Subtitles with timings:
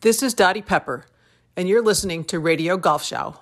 [0.00, 1.06] This is Dottie Pepper,
[1.56, 3.40] and you're listening to Radio Golf Show.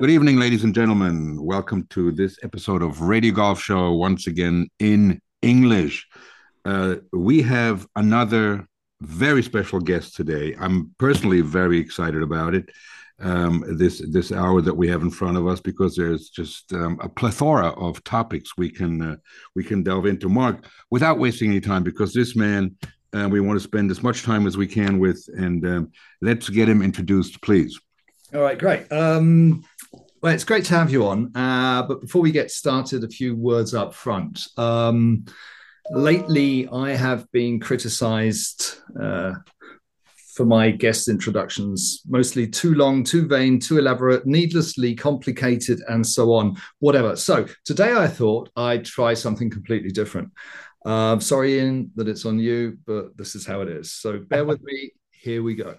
[0.00, 1.44] Good evening, ladies and gentlemen.
[1.44, 6.06] Welcome to this episode of Radio Golf Show, once again in English.
[6.64, 8.68] Uh, we have another
[9.00, 10.54] very special guest today.
[10.60, 12.68] I'm personally very excited about it.
[13.18, 17.00] Um, this this hour that we have in front of us because there's just um,
[17.02, 19.16] a plethora of topics we can uh,
[19.56, 20.28] we can delve into.
[20.28, 22.76] Mark, without wasting any time, because this man
[23.14, 25.90] uh, we want to spend as much time as we can with, and um,
[26.22, 27.80] let's get him introduced, please.
[28.34, 28.92] All right, great.
[28.92, 29.64] Um,
[30.20, 31.34] well, it's great to have you on.
[31.34, 34.48] Uh, but before we get started, a few words up front.
[34.58, 35.24] Um,
[35.90, 39.32] lately, I have been criticized uh,
[40.34, 46.34] for my guest introductions, mostly too long, too vain, too elaborate, needlessly complicated, and so
[46.34, 47.16] on, whatever.
[47.16, 50.30] So today I thought I'd try something completely different.
[50.84, 53.94] Uh, sorry, Iain, that it's on you, but this is how it is.
[53.94, 54.92] So bear with me.
[55.12, 55.76] Here we go.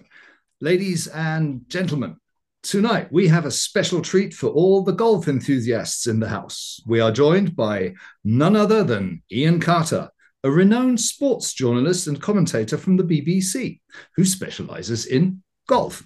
[0.60, 2.16] Ladies and gentlemen,
[2.62, 6.78] Tonight, we have a special treat for all the golf enthusiasts in the house.
[6.86, 10.10] We are joined by none other than Iain Carter,
[10.44, 13.80] a renowned sports journalist and commentator from the BBC,
[14.14, 16.04] who specializes in golf.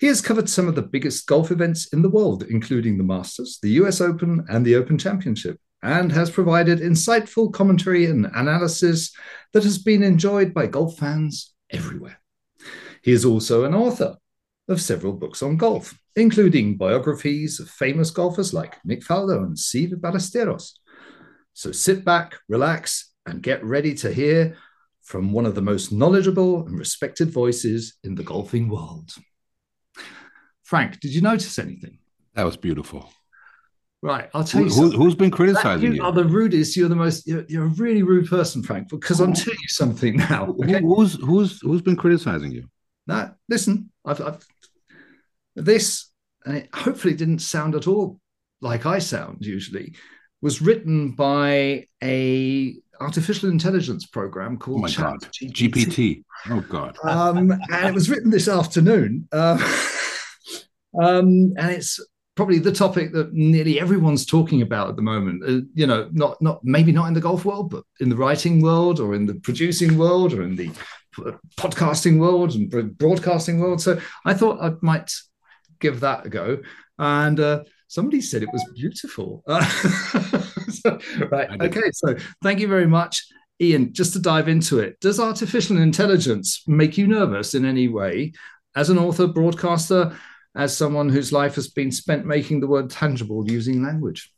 [0.00, 3.60] He has covered some of the biggest golf events in the world, including the Masters,
[3.62, 9.14] the US Open, and the Open Championship, and has provided insightful commentary and analysis
[9.52, 12.18] that has been enjoyed by golf fans everywhere.
[13.04, 14.16] He is also an author
[14.68, 19.94] of several books on golf, including biographies of famous golfers like Nick Faldo and Seve
[19.94, 20.72] Ballesteros.
[21.52, 24.56] So sit back, relax, and get ready to hear
[25.02, 29.14] from one of the most knowledgeable and respected voices in the golfing world.
[30.62, 31.98] Frank, did you notice anything?
[32.34, 33.10] That was beautiful.
[34.02, 34.68] Right, I'll tell you.
[34.68, 36.04] who, has been criticizing you, you?
[36.04, 36.76] are the rudest.
[36.76, 37.26] You're the most.
[37.26, 38.90] You're, you're, a really rude person, Frank.
[38.90, 39.34] Because I'm oh.
[39.34, 40.54] telling you something now.
[40.62, 40.80] Okay?
[40.80, 42.68] Who, who's who's who's been criticizing you?
[43.06, 43.90] Now, listen.
[44.04, 44.46] I've, I've
[45.54, 46.10] this,
[46.44, 48.20] and it hopefully didn't sound at all
[48.60, 49.94] like I sound usually,
[50.40, 55.30] was written by a artificial intelligence program called oh my Chat God.
[55.32, 56.24] GPT.
[56.50, 56.96] Oh God.
[57.02, 59.28] Um, and it was written this afternoon.
[59.32, 59.58] Uh,
[61.00, 62.00] um, and it's
[62.36, 65.42] probably the topic that nearly everyone's talking about at the moment.
[65.46, 68.60] Uh, you know, not not maybe not in the golf world, but in the writing
[68.60, 70.70] world, or in the producing world, or in the
[71.56, 73.80] podcasting world and broadcasting world.
[73.80, 75.12] So I thought I might
[75.80, 76.58] give that a go.
[76.98, 79.42] And uh, somebody said it was beautiful.
[79.48, 80.98] so,
[81.30, 81.60] right.
[81.60, 81.90] Okay.
[81.92, 83.24] So thank you very much.
[83.62, 88.32] Iain, just to dive into it, does artificial intelligence make you nervous in any way
[88.74, 90.16] as an author, broadcaster,
[90.56, 94.33] as someone whose life has been spent making the word tangible using language?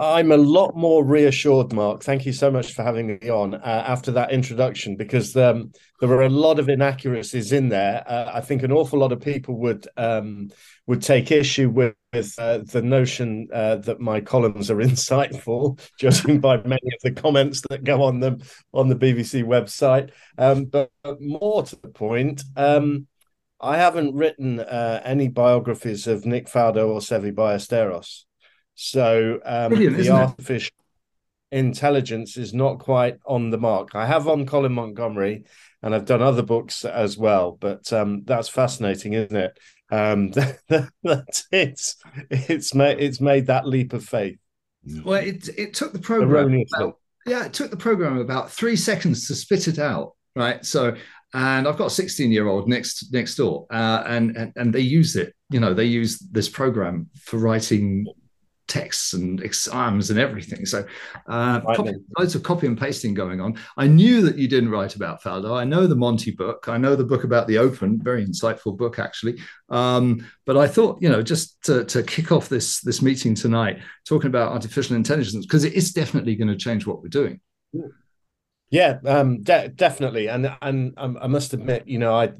[0.00, 2.02] I'm a lot more reassured, Mark.
[2.02, 6.08] Thank you so much for having me on uh, after that introduction because um, there
[6.08, 8.02] were a lot of inaccuracies in there.
[8.06, 10.48] Uh, I think an awful lot of people would um,
[10.86, 16.40] would take issue with, with uh, the notion uh, that my columns are insightful, judging
[16.40, 18.38] by many of the comments that go on them
[18.72, 20.12] on the BBC website.
[20.38, 22.42] Um, but, but, more to the point.
[22.56, 23.06] Um,
[23.60, 28.24] I haven't written uh, any biographies of Nick Faldo or Seve Ballesteros.
[28.82, 30.72] So um, the artificial
[31.52, 31.58] it?
[31.58, 33.94] intelligence is not quite on the mark.
[33.94, 35.44] I have on Colin Montgomerie,
[35.82, 37.58] and I've done other books as well.
[37.60, 39.58] But um, that's fascinating, isn't it?
[39.90, 41.96] Um, that it's
[42.30, 44.38] it's made it's made that leap of faith.
[45.04, 46.64] Well, it it took the program.
[46.74, 46.96] About,
[47.26, 50.16] yeah, it took the program about three seconds to spit it out.
[50.34, 50.96] Right, so
[51.34, 54.80] and I've got a 16 year old next next door, uh, and, and and they
[54.80, 55.34] use it.
[55.50, 58.06] You know, they use this program for writing
[58.70, 60.64] texts and exams and everything.
[60.64, 60.86] So
[61.26, 63.58] uh, copy, loads of copy and pasting going on.
[63.76, 65.58] I knew that you didn't write about Faldo.
[65.58, 66.68] I know the Monty book.
[66.68, 69.38] I know the book about the Open, very insightful book actually.
[69.68, 73.80] Um, but I thought, you know, just to, to kick off this this meeting tonight,
[74.06, 77.40] talking about artificial intelligence because it is definitely going to change what we're doing.
[78.70, 80.28] Yeah, um, de- definitely.
[80.28, 82.32] And and um, I must admit, you know, I.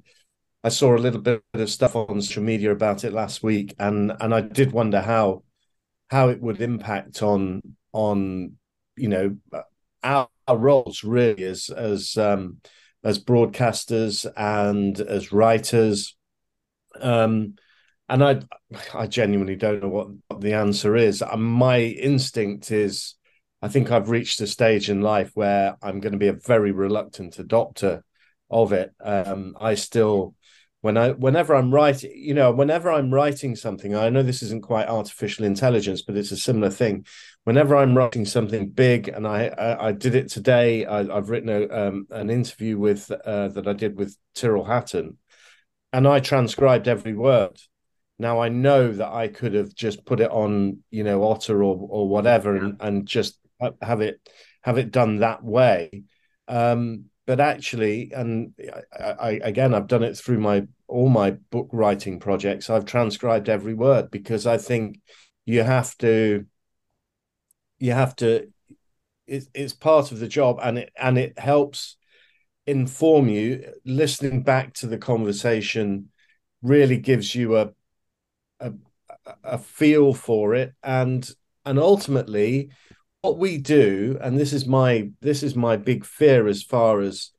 [0.63, 4.13] I saw a little bit of stuff on social media about it last week, and
[4.21, 5.43] and I did wonder how
[6.11, 7.63] how it would impact on
[7.93, 8.53] on
[8.97, 9.37] you know
[10.03, 12.59] our, our roles really as as um,
[13.05, 16.17] as broadcasters and as writers.
[17.01, 17.55] Um,
[18.09, 18.41] and I
[18.93, 21.23] I genuinely don't know what, what the answer is.
[21.23, 23.15] Uh, my instinct is
[23.63, 26.73] I think I've reached a stage in life where I'm going to be a very
[26.73, 28.03] reluctant adopter
[28.51, 28.93] of it.
[29.03, 30.35] Um, I still
[30.83, 34.63] when I whenever I'm writing, you know, whenever I'm writing something, I know this isn't
[34.63, 37.07] quite artificial intelligence, but it's a similar thing.
[37.45, 41.49] Whenever I'm writing something big, and I I, I did it today, I, have written
[41.49, 45.19] a, um, an interview with uh, that I did with Tyrrell Hatton,
[45.93, 47.59] and I transcribed every word
[48.21, 51.89] now I know that I could have just put it on, you know, Otter or
[51.89, 53.39] or whatever, and, and just
[53.81, 54.21] have it
[54.63, 56.05] have it done that way.
[56.47, 58.53] Um, but actually, and
[58.93, 62.69] I, I, again, I've done it through my all my book writing projects.
[62.69, 64.99] I've transcribed every word because I think
[65.45, 66.45] you have to,
[67.79, 68.49] you have to.
[69.29, 71.97] It, it's part of the job, and it and it helps
[72.67, 73.75] inform you.
[73.85, 76.09] Listening back to the conversation
[76.63, 77.71] really gives you a
[78.59, 78.73] a,
[79.45, 81.31] a feel for it and
[81.65, 82.71] and ultimately
[83.23, 87.31] what we do and this is my this is my big fear as far as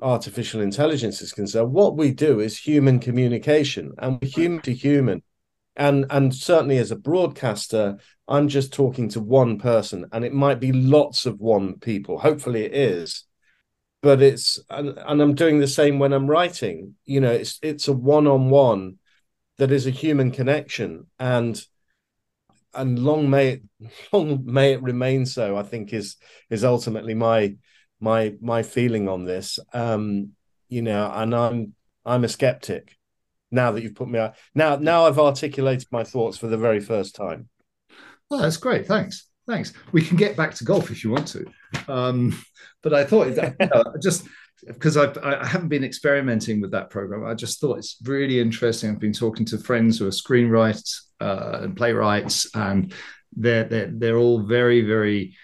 [0.00, 5.22] artificial intelligence is concerned what we do is human communication and human to human.
[5.76, 10.60] And and certainly as a broadcaster i'm just talking to one person and it might
[10.60, 12.18] be lots of one people.
[12.18, 13.24] Hopefully it is.
[14.02, 16.94] But it's and, and i'm doing the same when i'm writing.
[17.04, 18.98] You know it's it's a one-on-one
[19.58, 21.06] that is a human connection.
[21.18, 21.60] And
[22.74, 23.62] and long may it
[24.12, 26.16] long may it remain so i think is
[26.50, 27.54] is ultimately my
[28.00, 29.58] my my feeling on this.
[29.72, 30.30] Um
[30.68, 31.74] you know and i'm
[32.04, 32.96] i'm a skeptic
[33.50, 36.80] now that you've put me out now now i've articulated my thoughts for the very
[36.80, 37.48] first time.
[38.30, 38.86] Well that's great.
[38.86, 39.26] Thanks.
[39.46, 39.72] Thanks.
[39.92, 41.46] We can get back to golf if you want to.
[41.88, 42.38] Um
[42.82, 43.28] but i thought
[44.02, 44.26] just
[44.66, 47.24] because I've, I haven't been experimenting with that program.
[47.24, 48.90] I just thought it's really interesting.
[48.90, 52.92] I've been talking to friends who are screenwriters uh, and playwrights, and
[53.36, 55.36] they're, they're they're all very very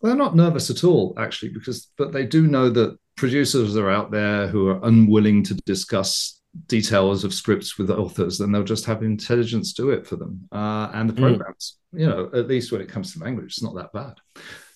[0.00, 3.90] well, they're not nervous at all actually because but they do know that producers are
[3.90, 8.84] out there who are unwilling to discuss details of scripts with authors and they'll just
[8.84, 11.22] have intelligence do it for them uh, and the hmm.
[11.22, 12.00] programs mm.
[12.00, 14.14] you know at least when it comes to language it's not that bad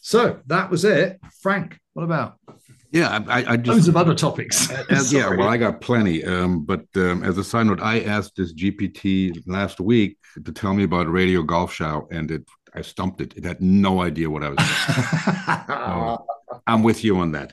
[0.00, 2.38] so that was it frank what about
[2.90, 4.70] yeah, I, I just tons of other topics.
[4.90, 6.24] as, yeah, well, I got plenty.
[6.24, 10.74] Um, but um, as a side note, I asked this GPT last week to tell
[10.74, 12.44] me about Radio Golf Show, and it
[12.74, 13.34] I stumped it.
[13.36, 14.58] It had no idea what I was.
[15.68, 16.16] uh,
[16.66, 17.52] I'm with you on that.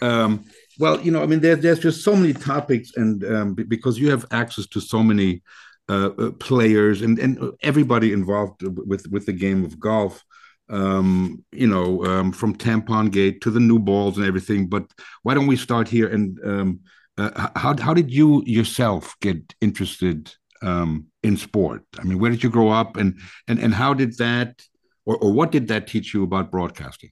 [0.00, 0.44] Um,
[0.78, 4.10] well, you know, I mean, there, there's just so many topics, and um, because you
[4.10, 5.42] have access to so many
[5.90, 10.24] uh, uh, players and and everybody involved with with the game of golf
[10.70, 14.68] um, you know, um, from tampon gate to the new balls and everything.
[14.68, 14.84] But
[15.22, 16.08] why don't we start here?
[16.08, 16.80] And um,
[17.18, 20.32] uh, how how did you yourself get interested
[20.62, 21.82] um, in sport?
[21.98, 23.18] I mean, where did you grow up, and
[23.48, 24.62] and and how did that,
[25.04, 27.10] or or what did that teach you about broadcasting?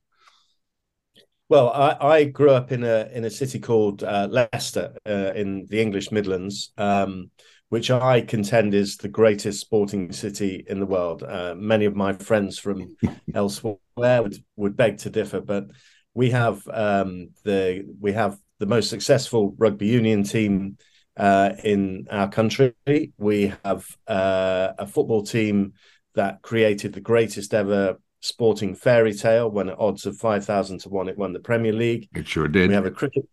[1.48, 5.66] Well, I, I grew up in a in a city called uh, Leicester uh, in
[5.68, 6.72] the English Midlands.
[6.76, 7.30] Um,
[7.68, 11.22] which I contend is the greatest sporting city in the world.
[11.22, 12.96] Uh, many of my friends from
[13.34, 15.66] elsewhere would, would beg to differ, but
[16.14, 20.78] we have um, the we have the most successful rugby union team
[21.16, 22.74] uh, in our country.
[23.18, 25.74] We have uh, a football team
[26.14, 31.08] that created the greatest ever sporting fairy tale when at odds of 5,000 to 1
[31.08, 32.08] it won the Premier League.
[32.14, 32.68] It sure did.
[32.68, 33.28] We have a cricket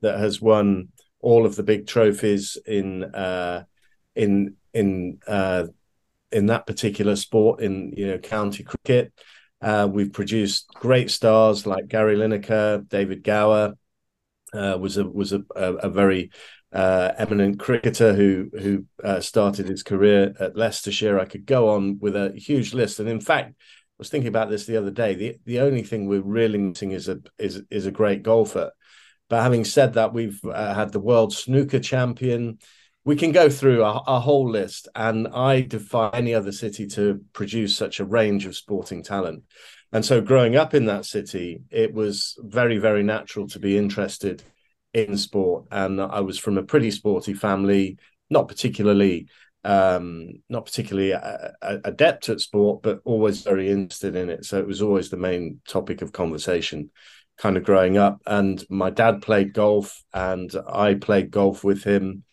[0.00, 0.88] that has won
[1.20, 3.64] all of the big trophies in uh,
[4.14, 5.66] in in uh,
[6.32, 9.12] in that particular sport in you know county cricket.
[9.62, 13.74] Uh, we've produced great stars like Gary Lineker, David Gower
[14.52, 16.30] uh, was a was a, a, a very
[16.72, 21.18] uh, eminent cricketer who who uh, started his career at Leicestershire.
[21.18, 23.54] I could go on with a huge list, and in fact, I
[23.98, 25.14] was thinking about this the other day.
[25.14, 28.72] the The only thing we're really missing is a is is a great golfer.
[29.28, 32.58] But having said that, we've uh, had the world snooker champion
[33.04, 37.74] we can go through a, whole list, and I defy any other city to produce
[37.74, 39.44] such a range of sporting talent.
[39.92, 44.42] And so, growing up in that city, it was very, very natural to be interested
[44.92, 45.64] in sport.
[45.70, 47.96] And I was from a pretty sporty family,
[48.28, 49.28] not particularly,
[49.64, 54.44] um, not particularly a, a, adept at sport, but always very interested in it.
[54.44, 56.90] So it was always the main topic of conversation,
[57.38, 58.20] kind of growing up.
[58.26, 62.24] And my dad played golf, and I played golf with him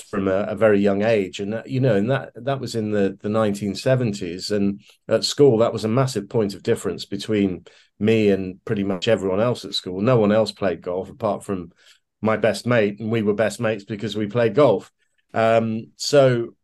[0.00, 1.40] from a, a, very young age.
[1.40, 5.58] And that, you know and that that was in the the 1970s and at school
[5.58, 7.66] that was a massive point of difference between
[7.98, 10.00] me and pretty much everyone else at school.
[10.00, 11.72] No one else played golf apart from
[12.20, 13.00] my best mate.
[13.00, 14.90] And we were best mates because we played golf.
[15.34, 16.54] Um, so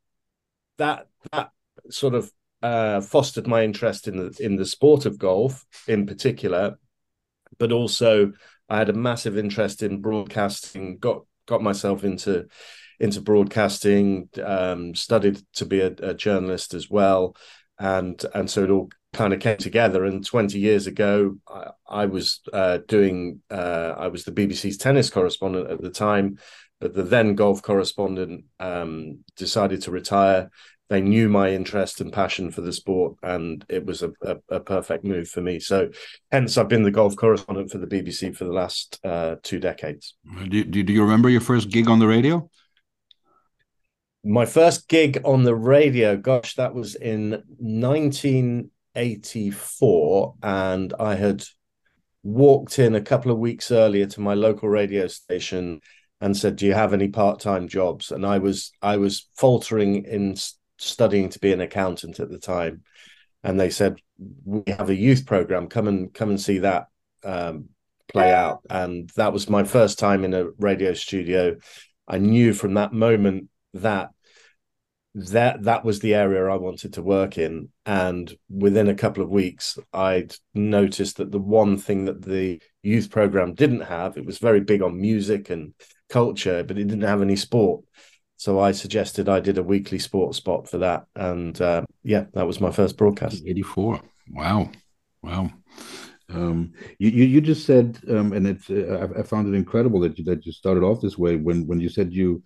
[0.78, 1.50] that that
[1.90, 2.32] sort of
[2.62, 6.78] uh, fostered my interest in the in the sport of golf in particular,
[7.58, 8.32] but also
[8.68, 10.98] I had a massive interest in broadcasting.
[10.98, 12.46] Got got myself into
[13.00, 14.28] into broadcasting.
[14.44, 17.36] Um, studied to be a, a journalist as well,
[17.78, 20.04] and and so it all kind of came together.
[20.04, 25.10] And 20 years ago, I, I was uh, doing, uh, I was the BBC's tennis
[25.10, 26.38] correspondent at the time,
[26.80, 30.50] but the then golf correspondent um, decided to retire.
[30.88, 34.60] They knew my interest and passion for the sport, and it was a, a, a
[34.60, 35.60] perfect move for me.
[35.60, 35.90] So,
[36.32, 40.14] hence, I've been the golf correspondent for the BBC for the last uh, two decades.
[40.48, 42.48] Do, do, do you remember your first gig on the radio?
[44.28, 50.34] My first gig on the radio, gosh, that was in 1984.
[50.42, 51.44] And I had
[52.22, 55.80] walked in a couple of weeks earlier to my local radio station
[56.20, 60.36] and said, "Do you have any part-time jobs?" And I was I was faltering in
[60.76, 62.82] studying to be an accountant at the time,
[63.42, 63.98] and they said,
[64.44, 65.68] "We have a youth program.
[65.68, 66.88] Come and come and see that
[67.24, 67.70] um,
[68.08, 71.56] play out." And that was my first time in a radio studio.
[72.06, 74.10] I knew from that moment that
[75.14, 77.70] that that was the area I wanted to work in.
[77.86, 83.10] And within a couple of weeks, I'd noticed that the one thing that the youth
[83.10, 85.74] program didn't have, it was very big on music and
[86.08, 87.84] culture, but it didn't have any sport.
[88.36, 92.46] So I suggested I did a weekly sports spot for that, and uh, yeah, that
[92.46, 93.42] was my first broadcast.
[93.44, 94.00] Eighty four.
[94.30, 94.70] Wow,
[95.22, 95.50] wow.
[96.28, 99.98] Um, you, you, you just said, um, and it's uh, I, I, found it incredible
[100.00, 102.44] that you that you started off this way when when you said you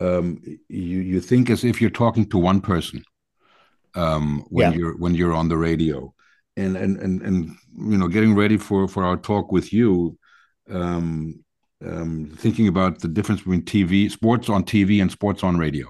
[0.00, 3.04] um, you you think as if you're talking to one person
[3.94, 4.78] um, when yeah.
[4.78, 6.12] you're when you're on the radio,
[6.56, 10.18] and and and and you know getting ready for for our talk with you,
[10.70, 11.42] um,
[11.84, 15.86] um, thinking about the difference between TV sports on TV and sports on radio.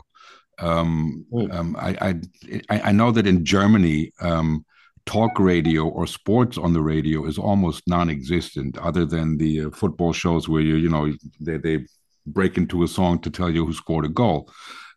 [0.59, 2.21] Um, um, I,
[2.71, 4.65] I I know that in Germany, um,
[5.07, 10.13] talk radio or sports on the radio is almost non-existent, other than the uh, football
[10.13, 11.87] shows where you you know they they
[12.27, 14.51] break into a song to tell you who scored a goal.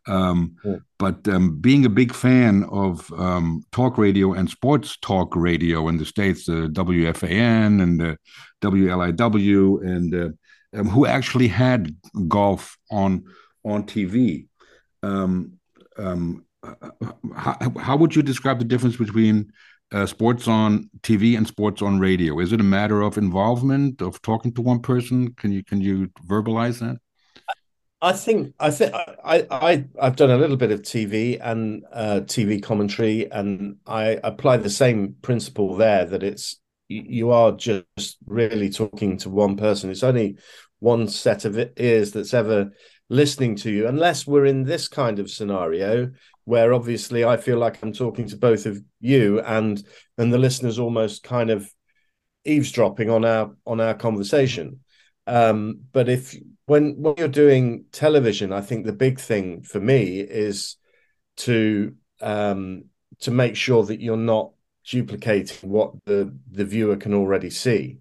[0.07, 0.77] Um, yeah.
[0.99, 5.97] But um, being a big fan of um, talk radio and sports talk radio in
[5.97, 8.17] the States, the WFAN and the
[8.61, 11.95] WLIW, and uh, um, who actually had
[12.27, 13.23] golf on
[13.63, 14.47] on TV.
[15.01, 15.53] Um,
[15.97, 16.45] um,
[17.35, 19.51] how, how, would you describe the difference between
[19.91, 22.39] uh, sports on TV and sports on radio?
[22.39, 25.33] Is it a matter of involvement of talking to one person?
[25.33, 26.97] Can you can you verbalize that?
[28.05, 32.21] I think I think I I I've done a little bit of TV and uh,
[32.23, 38.69] TV commentary, and I apply the same principle there that it's you are just really
[38.69, 39.89] talking to one person.
[39.89, 40.37] It's only
[40.77, 42.69] one set of ears that's ever
[43.09, 46.11] listening to you, unless we're in this kind of scenario
[46.43, 49.83] where obviously I feel like I'm talking to both of you and
[50.19, 51.67] and the listeners almost kind of
[52.45, 54.81] eavesdropping on our on our conversation.
[55.27, 60.19] Um, but if when when you're doing television, I think the big thing for me
[60.19, 60.77] is
[61.37, 62.85] to um,
[63.21, 64.51] to make sure that you're not
[64.87, 67.99] duplicating what the the viewer can already see,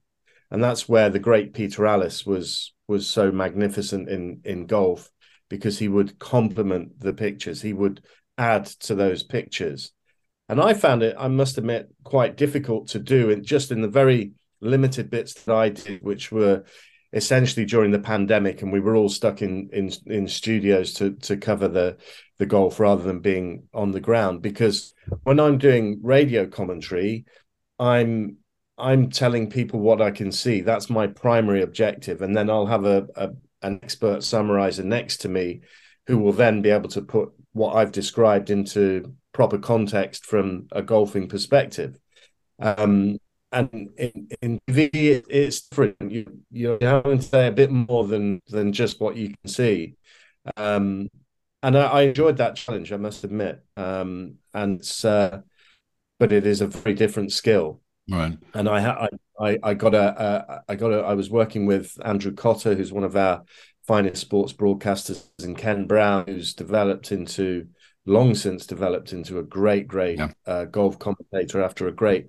[0.51, 5.11] and that's where the great Peter Alliss was was so magnificent in in golf
[5.49, 8.03] because he would complement the pictures, he would
[8.37, 9.93] add to those pictures,
[10.49, 13.89] and I found it, I must admit, quite difficult to do, in just in the
[13.89, 16.65] very limited bits that I did, which were
[17.15, 21.37] essentially during the pandemic, and we were all stuck in in in studios to to
[21.37, 21.97] cover the
[22.39, 24.43] the golf rather than being on the ground.
[24.43, 24.93] Because
[25.23, 27.25] when I'm doing radio commentary,
[27.79, 28.39] I'm
[28.77, 30.61] I'm telling people what I can see.
[30.61, 33.31] That's my primary objective, and then I'll have a, a
[33.63, 35.61] an expert summarizer next to me,
[36.07, 40.83] who will then be able to put what I've described into proper context from a
[40.83, 41.97] golfing perspective.
[42.59, 43.19] Um,
[43.55, 45.97] and in, in TV it's different.
[46.11, 49.95] You you're having to say a bit more than than just what you can see.
[50.57, 51.09] Um,
[51.63, 53.65] and I, I, enjoyed that challenge, I must admit.
[53.79, 55.39] Um, and uh,
[56.19, 57.81] but it is a very different skill.
[58.11, 58.37] Right.
[58.53, 59.09] And I
[59.41, 62.93] I I got a, a I got a I was working with Andrew Cotter, who's
[62.93, 63.45] one of our
[63.87, 67.69] finest sports broadcasters, and Ken Brown, who's developed into
[68.07, 70.29] long since developed into a great, great yeah.
[70.47, 72.27] uh, golf commentator after a great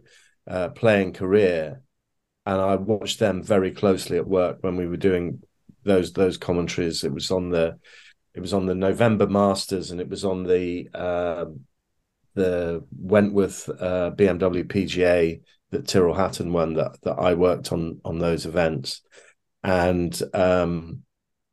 [0.48, 1.82] uh, playing career,
[2.46, 5.42] and I watched them very closely at work when we were doing
[5.84, 7.04] those those commentaries.
[7.04, 7.80] It was on the
[8.34, 11.46] it was on the November Masters, and it was on the uh,
[12.34, 16.74] the Wentworth uh, BMW PGA that Tyrrell Hatton won.
[16.74, 19.02] That that I worked on on those events,
[19.64, 21.04] and um,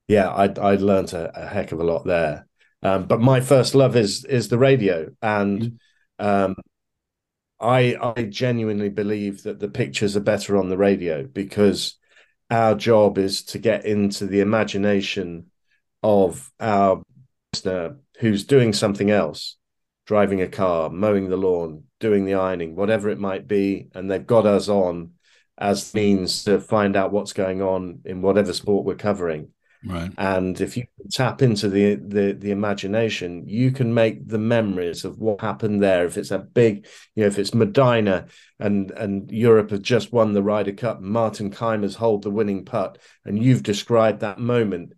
[0.08, 2.46] yeah, I I learned a, a heck of a lot there.
[2.82, 5.78] Um, but my first love is is the radio, and
[6.18, 6.56] um,
[7.62, 11.96] I I genuinely believe that the pictures are better on the radio because
[12.50, 15.50] our job is to get into the imagination
[16.02, 17.02] of our
[17.52, 19.56] listener who's doing something else,
[20.06, 24.26] driving a car, mowing the lawn, doing the ironing, whatever it might be, and they've
[24.26, 25.12] got us on
[25.56, 29.51] as means to find out what's going on in whatever sport we're covering.
[29.84, 30.12] Right.
[30.16, 35.18] And if you tap into the, the the imagination, you can make the memories of
[35.18, 36.04] what happened there.
[36.04, 38.28] If it's a big, you know, if it's Medinah
[38.60, 42.98] and and Europe has just won the Ryder Cup, Martin Kaymer's hold the winning putt,
[43.24, 44.92] and you've described that moment.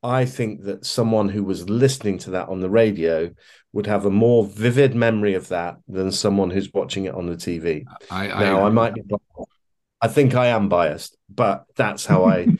[0.00, 3.32] I think that someone who was listening to that on the radio
[3.72, 7.34] would have a more vivid memory of that than someone who's watching it on the
[7.34, 7.84] TV.
[8.08, 9.02] I, now, I, I might be
[10.00, 12.46] I think I am biased, but that's how I.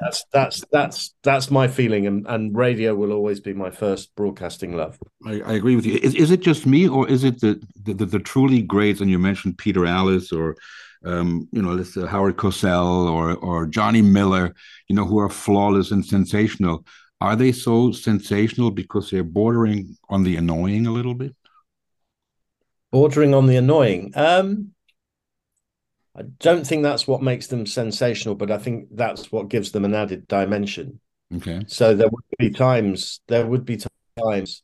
[0.00, 4.76] that's that's that's that's my feeling, and and radio will always be my first broadcasting
[4.76, 4.98] love.
[5.26, 5.98] I, I agree with you.
[6.02, 9.00] Is, is it just me, or is it the the, the, the truly greats?
[9.00, 10.56] And you mentioned Peter Alliss, or
[11.04, 14.54] um, you know, let's uh, Howard Cosell, or or Johnny Miller,
[14.88, 16.84] you know, who are flawless and sensational.
[17.20, 21.36] Are they so sensational because they're bordering on the annoying a little bit?
[22.90, 24.12] Bordering on the annoying.
[24.16, 24.72] Um,
[26.20, 29.84] I don't think that's what makes them sensational, but I think that's what gives them
[29.84, 31.00] an added dimension.
[31.34, 31.64] Okay.
[31.66, 33.80] So there would be times, there would be
[34.18, 34.62] times,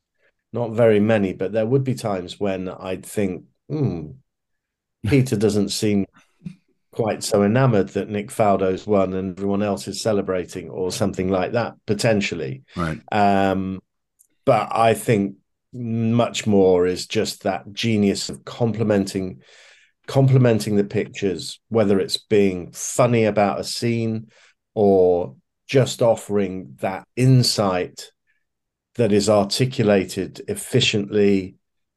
[0.52, 4.10] not very many, but there would be times when I'd think, hmm,
[5.06, 6.06] Peter doesn't seem
[6.90, 11.52] quite so enamored that Nick Faldo's won and everyone else is celebrating or something like
[11.52, 12.64] that, potentially.
[12.74, 13.00] Right.
[13.12, 13.80] Um,
[14.44, 15.36] but I think
[15.72, 19.42] much more is just that genius of complementing
[20.06, 24.28] complementing the pictures, whether it's being funny about a scene
[24.74, 25.36] or
[25.66, 28.10] just offering that insight
[28.94, 31.56] that is articulated efficiently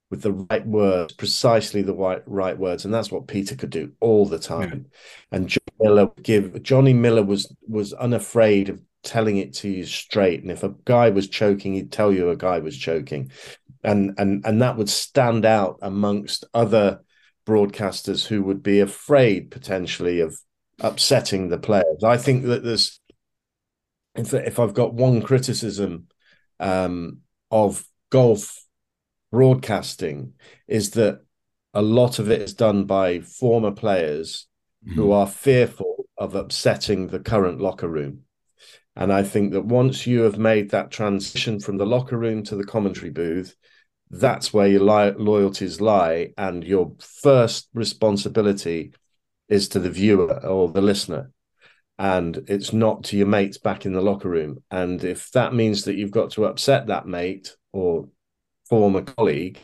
[0.09, 3.91] with the right words, precisely the right right words, and that's what Peter could do
[3.99, 4.87] all the time.
[5.31, 5.37] Yeah.
[5.37, 10.41] And Johnny Miller give Johnny Miller was was unafraid of telling it to you straight.
[10.41, 13.31] And if a guy was choking, he'd tell you a guy was choking,
[13.83, 17.01] and and and that would stand out amongst other
[17.49, 20.39] broadcasters who would be afraid potentially of
[20.79, 22.03] upsetting the players.
[22.03, 22.99] I think that there's,
[24.15, 26.07] if, if I've got one criticism
[26.59, 28.63] um, of golf
[29.31, 30.33] broadcasting,
[30.67, 31.21] is that
[31.73, 34.47] a lot of it is done by former players
[34.85, 34.95] mm-hmm.
[34.95, 38.21] who are fearful of upsetting the current locker room.
[38.95, 42.55] And I think that once you have made that transition from the locker room to
[42.55, 43.55] the commentary booth,
[44.11, 48.93] that's where your li- loyalties lie and your first responsibility
[49.47, 51.31] is to the viewer or the listener
[51.97, 55.83] and it's not to your mates back in the locker room and if that means
[55.83, 58.07] that you've got to upset that mate or
[58.67, 59.59] former colleague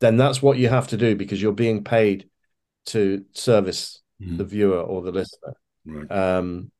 [0.00, 2.28] then that's what you have to do because you're being paid
[2.86, 4.36] to service mm.
[4.38, 5.54] the viewer or the listener
[5.86, 6.10] right.
[6.10, 6.70] um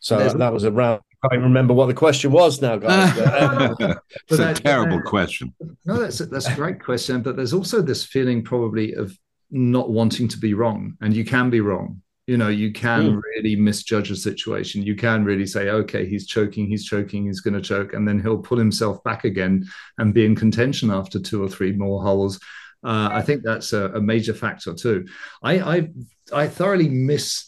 [0.00, 3.12] so that was a round I can't remember what the question was now, guys.
[4.28, 5.52] it's a terrible question.
[5.84, 7.22] No, that's a, that's a great question.
[7.22, 9.16] But there's also this feeling probably of
[9.50, 12.02] not wanting to be wrong, and you can be wrong.
[12.28, 13.22] You know, you can mm.
[13.34, 14.82] really misjudge a situation.
[14.82, 18.20] You can really say, okay, he's choking, he's choking, he's going to choke, and then
[18.20, 22.38] he'll pull himself back again and be in contention after two or three more holes.
[22.84, 25.06] Uh, I think that's a, a major factor too.
[25.42, 25.88] I, I
[26.32, 27.47] I thoroughly miss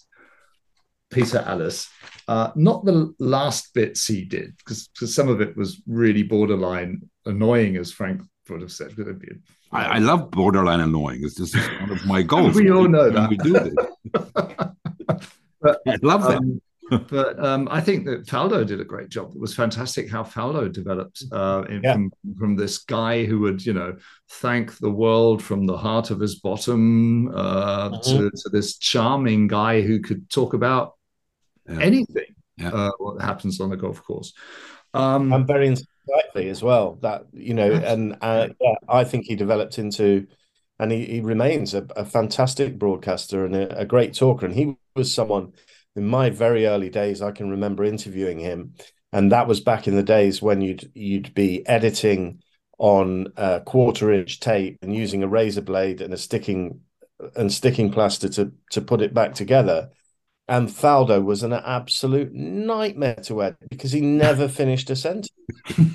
[1.10, 1.88] Peter Alliss
[2.30, 7.76] uh, not the last bits he did, because some of it was really borderline annoying,
[7.76, 8.94] as Frank would have said.
[9.72, 11.22] I, I, love borderline annoying.
[11.24, 12.54] It's just one of my goals.
[12.54, 13.30] we all know that.
[13.30, 13.74] We do this.
[15.60, 16.38] but, I love that.
[16.38, 16.60] Um,
[17.08, 19.32] but um, I think that Faldo did a great job.
[19.34, 21.94] It was fantastic how Faldo developed uh, in, yeah.
[21.94, 23.96] from, from this guy who would, you know,
[24.34, 28.18] thank the world from the heart of his bottom uh, mm-hmm.
[28.18, 30.94] to, to, this charming guy who could talk about
[31.70, 31.80] yeah.
[31.80, 32.70] anything yeah.
[32.70, 34.32] Uh, what happens on the golf course.
[34.92, 36.98] Um, and very insightfully as well.
[37.02, 40.26] That you know, and uh, yeah, I think he developed into,
[40.78, 44.46] and he, he remains a, a, fantastic broadcaster and a, a great talker.
[44.46, 45.52] And he was someone
[45.96, 47.22] in my very early days.
[47.22, 48.74] I can remember interviewing him,
[49.12, 52.42] and that was back in the days when you'd you'd be editing
[52.78, 56.80] on a quarter inch tape and using a razor blade and a sticking
[57.36, 59.90] and sticking plaster to to put it back together
[60.50, 65.30] and Faldo was an absolute nightmare to edit because he never finished a sentence.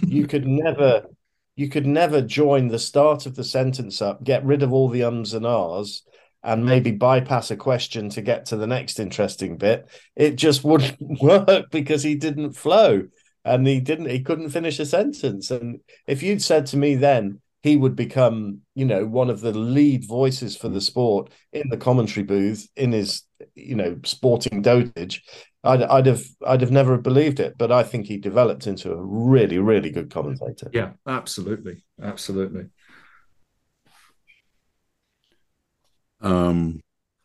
[0.08, 1.08] you could never,
[1.58, 5.04] you could never join the start of the sentence up, get rid of all the
[5.04, 6.04] ums and ahs,
[6.42, 9.90] and maybe bypass a question to get to the next interesting bit.
[10.16, 13.08] It just wouldn't work because he didn't flow.
[13.44, 14.10] and he didn't.
[14.10, 15.52] He couldn't finish a sentence.
[15.52, 19.52] And if you'd said to me then he would become, you know, one of the
[19.52, 20.80] lead voices for the hmm.
[20.82, 23.24] sport in the commentary booth in his,
[23.56, 25.22] you know, sporting dotage,
[25.64, 27.58] I'd, I'd have, I'd have never believed it.
[27.58, 30.70] But I think he developed into a really, really good commentator.
[30.74, 32.68] Yeah, absolutely, absolutely.
[36.22, 36.82] Um,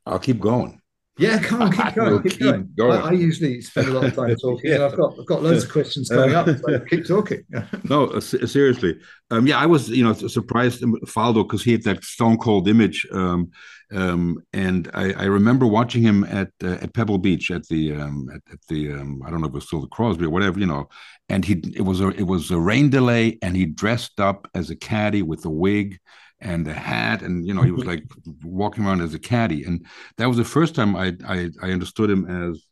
[0.07, 0.80] I'll keep going.
[1.20, 2.22] Yeah, come on, keep going.
[2.22, 2.68] Keep, keep going.
[2.76, 3.00] going.
[3.00, 4.70] I, I, usually spend a lot of time talking.
[4.70, 4.87] yeah.
[4.87, 6.48] I've got I've got loads of questions coming up.
[6.48, 7.44] So keep talking.
[7.85, 8.98] no, uh, seriously.
[9.30, 12.68] Um, yeah, I was you know surprised um, Faldo because he had that stone cold
[12.68, 13.50] image, um,
[13.92, 18.28] um, and I, I, remember watching him at uh, at Pebble Beach at the um,
[18.35, 20.59] at, at, the um, I don't know if it was still the Crosby or whatever
[20.59, 20.88] you know,
[21.28, 24.70] and he it was a it was a rain delay, and he dressed up as
[24.70, 25.98] a caddy with a wig
[26.42, 28.05] and a hat and you know he was like
[28.42, 29.64] walking around as a caddy.
[29.64, 29.85] And
[30.16, 32.64] that was the first time I, I i, understood him as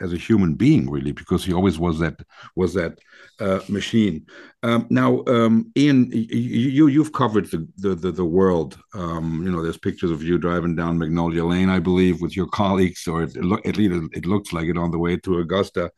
[0.00, 2.20] as a human being really because he always was that
[2.54, 2.98] was that
[3.40, 4.26] uh, machine.
[4.62, 8.78] Um, now um, Iain you you've covered the the the, the world.
[8.94, 12.46] Um, you know there's pictures of you driving down magnolia lane i believe with your
[12.46, 15.90] colleagues or it, at least it looks like it on the way to augusta.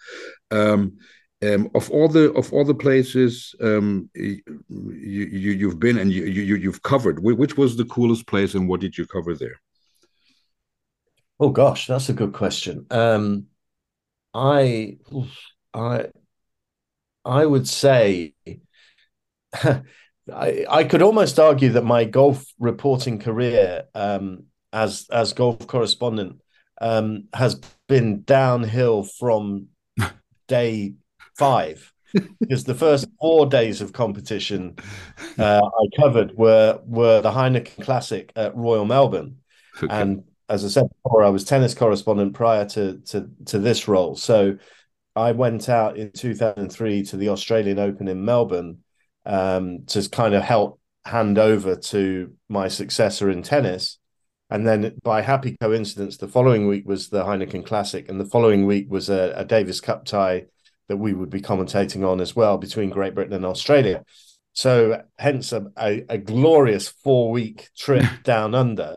[0.50, 0.98] Um,
[1.42, 4.42] um, of all the of all the places um, you,
[4.88, 8.80] you you've been and you, you you've covered, which was the coolest place and what
[8.80, 9.60] did you cover there?
[11.38, 12.86] Oh gosh, that's a good question.
[12.90, 13.46] Um,
[14.34, 14.98] I
[15.72, 16.06] I
[17.24, 18.34] I would say
[19.54, 26.40] I I could almost argue that my golf reporting career um, as as golf correspondent
[26.80, 29.68] um, has been downhill from
[30.48, 30.94] day
[31.38, 31.92] five
[32.40, 34.76] because the first four days of competition
[35.38, 39.38] uh, I covered were were the Heineken Classic at Royal Melbourne,
[39.82, 39.94] okay.
[39.94, 44.16] and as I said before, I was tennis correspondent prior to to to this role.
[44.16, 44.58] So
[45.14, 48.78] I went out in 2003 to the Australian Open in Melbourne
[49.26, 53.98] um, to kind of help hand over to my successor in tennis.
[54.50, 58.64] And then, by happy coincidence, the following week was the Heineken Classic, and the following
[58.64, 60.46] week was a, a Davis Cup tie
[60.88, 64.04] that we would be commentating on as well between Great Britain and Australia.
[64.52, 68.96] So, hence a, a, a glorious four week trip down under,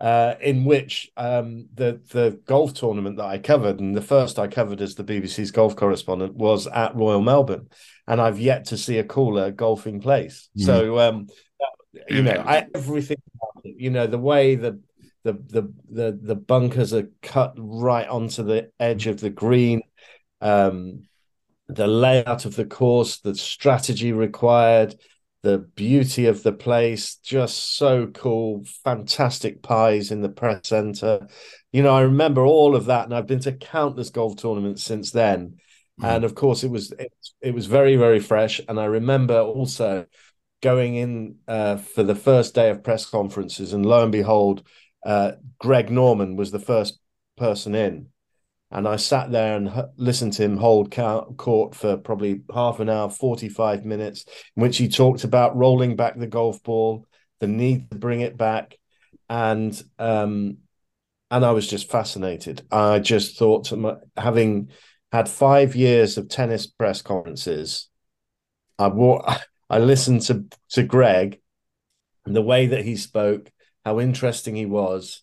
[0.00, 4.48] uh, in which um, the the golf tournament that I covered, and the first I
[4.48, 7.68] covered as the BBC's golf correspondent, was at Royal Melbourne,
[8.06, 10.50] and I've yet to see a cooler golfing place.
[10.58, 10.66] Mm.
[10.66, 11.28] So, um,
[12.08, 13.22] you know, I, everything,
[13.64, 14.80] you know, the way the
[15.24, 19.82] the the the the bunkers are cut right onto the edge of the green.
[20.40, 21.07] Um,
[21.68, 24.98] the layout of the course, the strategy required,
[25.42, 28.64] the beauty of the place, just so cool.
[28.84, 31.28] Fantastic pies in the press center.
[31.70, 35.10] You know, I remember all of that, and I've been to countless golf tournaments since
[35.10, 35.58] then.
[36.00, 36.16] Mm.
[36.16, 38.60] And of course, it was it, it was very very fresh.
[38.66, 40.06] And I remember also
[40.60, 44.66] going in uh, for the first day of press conferences, and lo and behold,
[45.04, 46.98] uh, Greg Norman was the first
[47.36, 48.08] person in
[48.70, 53.08] and I sat there and listened to him hold court for probably half an hour,
[53.08, 54.26] 45 minutes,
[54.56, 57.06] in which he talked about rolling back the golf ball,
[57.40, 58.76] the need to bring it back.
[59.30, 60.58] And um,
[61.30, 62.62] and I was just fascinated.
[62.70, 63.72] I just thought,
[64.16, 64.70] having
[65.12, 67.88] had five years of tennis press conferences,
[68.78, 68.88] I
[69.70, 71.40] I listened to to Greg,
[72.26, 73.50] and the way that he spoke,
[73.84, 75.22] how interesting he was,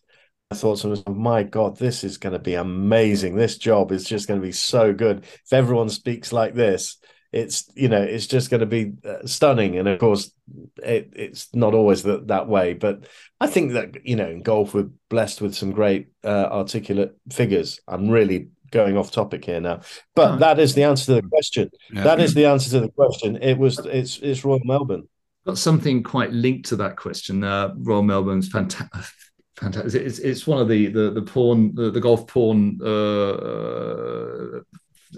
[0.51, 3.35] I thought to myself, my God, this is going to be amazing.
[3.35, 5.23] This job is just going to be so good.
[5.23, 6.97] If everyone speaks like this,
[7.35, 9.77] it's you know it's just going to be uh, stunning.
[9.77, 10.31] And of course
[10.77, 13.07] it, it's not always that, that way but
[13.41, 17.81] i think that you know in golf we're blessed with some great uh, articulate figures.
[17.87, 19.81] I'm really going off topic here now
[20.15, 21.69] but that is the answer to the question.
[21.91, 22.03] Yeah.
[22.03, 23.37] that is the answer to the question.
[23.41, 25.07] It was it's it's royal melbourne.
[25.45, 27.43] Got something quite linked to that question.
[27.43, 29.11] Uh, royal melbourne's fantastic
[29.57, 30.01] fantastic.
[30.01, 34.61] It's it's one of the the the porn the, the golf porn uh, uh,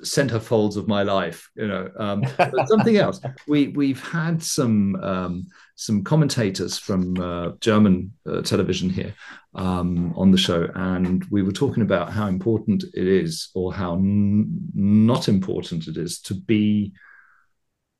[0.03, 1.49] center folds of my life.
[1.55, 2.23] You know, um,
[2.67, 3.19] something else.
[3.47, 9.13] We we've had some um, some commentators from uh, German uh, television here
[9.55, 13.95] um, on the show, and we were talking about how important it is, or how
[13.95, 16.93] n- not important it is, to be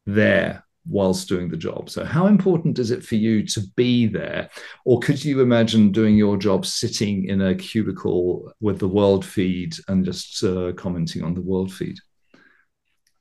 [0.06, 1.89] there whilst doing the job.
[1.89, 4.50] So, how important is it for you to be there?
[4.86, 9.76] Or could you imagine doing your job sitting in a cubicle with the world feed
[9.88, 11.97] and just uh, commenting on the world feed?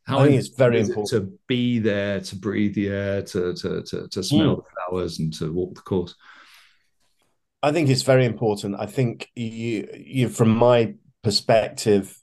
[0.04, 3.54] How I think it's very important it to be there, to breathe the air, to
[3.54, 4.64] to to, to smell mm.
[4.64, 6.14] the flowers, and to walk the course.
[7.62, 8.76] I think it's very important.
[8.78, 12.16] I think you, you from my perspective,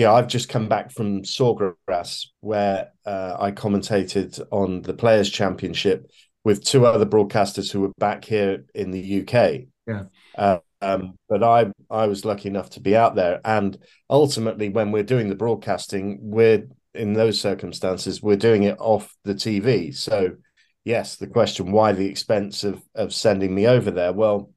[0.00, 6.10] yeah, I've just come back from Sawgrass where uh, I commentated on the Players Championship
[6.42, 9.66] with two other broadcasters who were back here in the UK.
[9.86, 10.04] Yeah.
[10.34, 13.76] Uh, um, but I I was lucky enough to be out there, and
[14.08, 19.34] ultimately, when we're doing the broadcasting, we're in those circumstances we're doing it off the
[19.34, 19.94] TV.
[19.94, 20.36] So,
[20.82, 24.14] yes, the question why the expense of of sending me over there?
[24.14, 24.50] Well,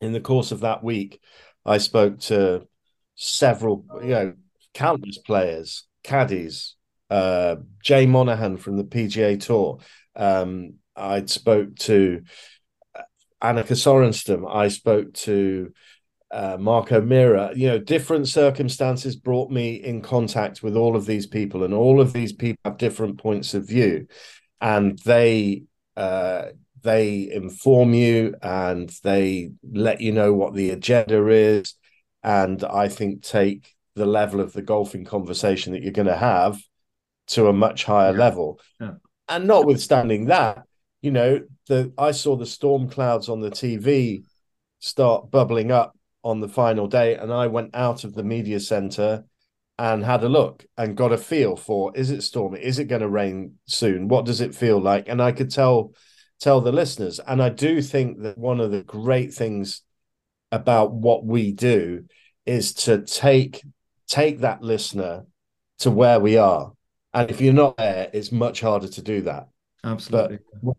[0.00, 1.20] in the course of that week,
[1.66, 2.68] I spoke to
[3.16, 4.34] several, you know,
[4.74, 6.76] countless players, caddies,
[7.10, 9.78] uh, Jay Monahan from the PGA Tour.
[10.14, 12.22] Um, I spoke to
[13.42, 14.44] Annika Sorenstam.
[14.52, 15.72] I spoke to
[16.30, 17.52] uh, Marco Mira.
[17.54, 22.00] You know, different circumstances brought me in contact with all of these people, and all
[22.00, 24.06] of these people have different points of view,
[24.60, 25.64] and they
[25.96, 26.46] uh,
[26.82, 31.74] they inform you and they let you know what the agenda is,
[32.22, 36.58] and I think take the level of the golfing conversation that you're going to have
[37.28, 38.18] to a much higher yeah.
[38.18, 38.60] level.
[38.80, 38.92] Yeah.
[39.28, 40.64] And notwithstanding that,
[41.02, 44.24] you know, the I saw the storm clouds on the TV
[44.78, 49.24] start bubbling up on the final day, and I went out of the media center
[49.78, 52.60] and had a look and got a feel for is it stormy?
[52.60, 54.08] Is it going to rain soon?
[54.08, 55.08] What does it feel like?
[55.08, 55.92] And I could tell
[56.40, 57.20] tell the listeners.
[57.20, 59.82] And I do think that one of the great things
[60.50, 62.04] about what we do
[62.46, 63.62] is to take
[64.08, 65.26] take that listener
[65.78, 66.72] to where we are.
[67.14, 69.48] And if you're not there, it's much harder to do that.
[69.84, 70.38] Absolutely.
[70.62, 70.76] But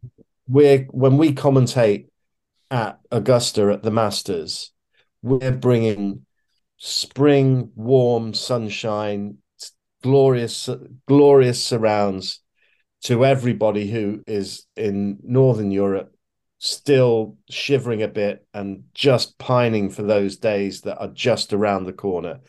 [0.48, 2.08] we're when we commentate
[2.72, 4.72] at Augusta at the Masters,
[5.22, 6.26] we're bringing
[6.78, 9.38] spring, warm sunshine,
[10.02, 10.70] glorious,
[11.08, 12.42] glorious surrounds
[13.04, 16.14] to everybody who is in Northern Europe,
[16.58, 21.94] still shivering a bit and just pining for those days that are just around the
[21.94, 22.40] corner.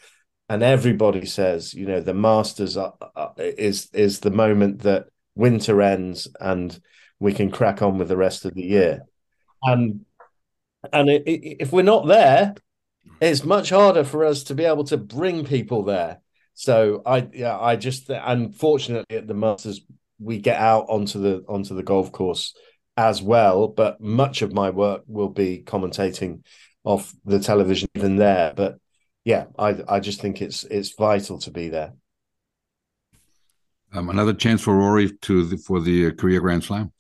[0.51, 5.81] And everybody says, you know, the Masters are, are, is is the moment that winter
[5.81, 6.77] ends and
[7.21, 9.03] we can crack on with the rest of the year.
[9.63, 10.05] And
[10.93, 12.57] and it, it, if we're not there,
[13.21, 16.21] it's much harder for us to be able to bring people there.
[16.55, 19.83] So I yeah I just unfortunately at the Masters
[20.19, 22.57] we get out onto the onto the golf course
[22.97, 26.43] as well, but much of my work will be commentating
[26.83, 28.53] off the television even there.
[28.57, 28.80] But
[29.25, 31.93] yeah, I I just think it's it's vital to be there.
[33.93, 36.93] Um, another chance for Rory to the, for the uh, career Grand Slam.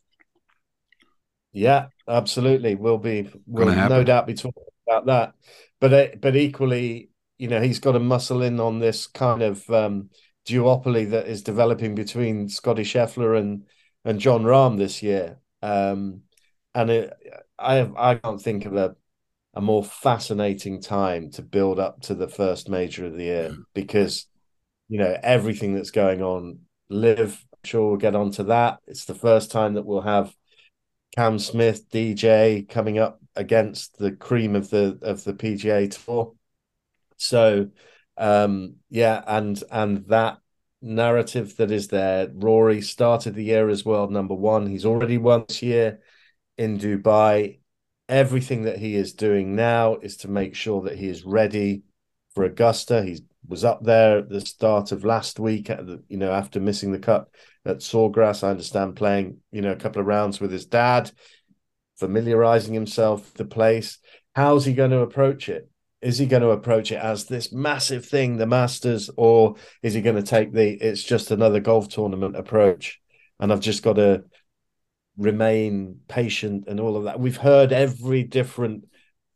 [1.52, 2.74] Yeah, absolutely.
[2.74, 5.34] We'll be we'll no doubt be talking about that.
[5.80, 9.68] But uh, but equally, you know, he's got to muscle in on this kind of
[9.70, 10.10] um,
[10.46, 13.66] duopoly that is developing between Scotty Scheffler and
[14.04, 15.38] and Jon Rahm this year.
[15.62, 16.22] Um,
[16.74, 17.12] and it,
[17.58, 18.96] I I can't think of a
[19.54, 24.26] a more fascinating time to build up to the first major of the year because
[24.88, 26.60] you know everything that's going on.
[26.88, 28.78] LIV I'm sure we'll get onto that.
[28.86, 30.34] It's the first time that we'll have
[31.16, 36.34] Cam Smith, DJ coming up against the cream of the of the PGA Tour.
[37.16, 37.68] So
[38.16, 40.38] um yeah, and and that
[40.82, 42.28] narrative that is there.
[42.32, 44.66] Rory started the year as world number one.
[44.66, 46.00] He's already won this year
[46.56, 47.59] in Dubai.
[48.10, 51.82] Everything that he is doing now is to make sure that he is ready
[52.34, 53.04] for Augusta.
[53.04, 56.90] He was up there at the start of last week, the, you know, after missing
[56.90, 57.28] the cut
[57.64, 58.42] at Sawgrass.
[58.42, 61.12] I understand playing, you know, a couple of rounds with his dad,
[61.98, 63.98] familiarizing himself with the place.
[64.34, 65.70] How's he going to approach it?
[66.02, 70.02] Is he going to approach it as this massive thing, the Masters, or is he
[70.02, 73.00] going to take the it's just another golf tournament approach?
[73.38, 74.24] And I've just got to
[75.16, 77.20] remain patient and all of that.
[77.20, 78.84] We've heard every different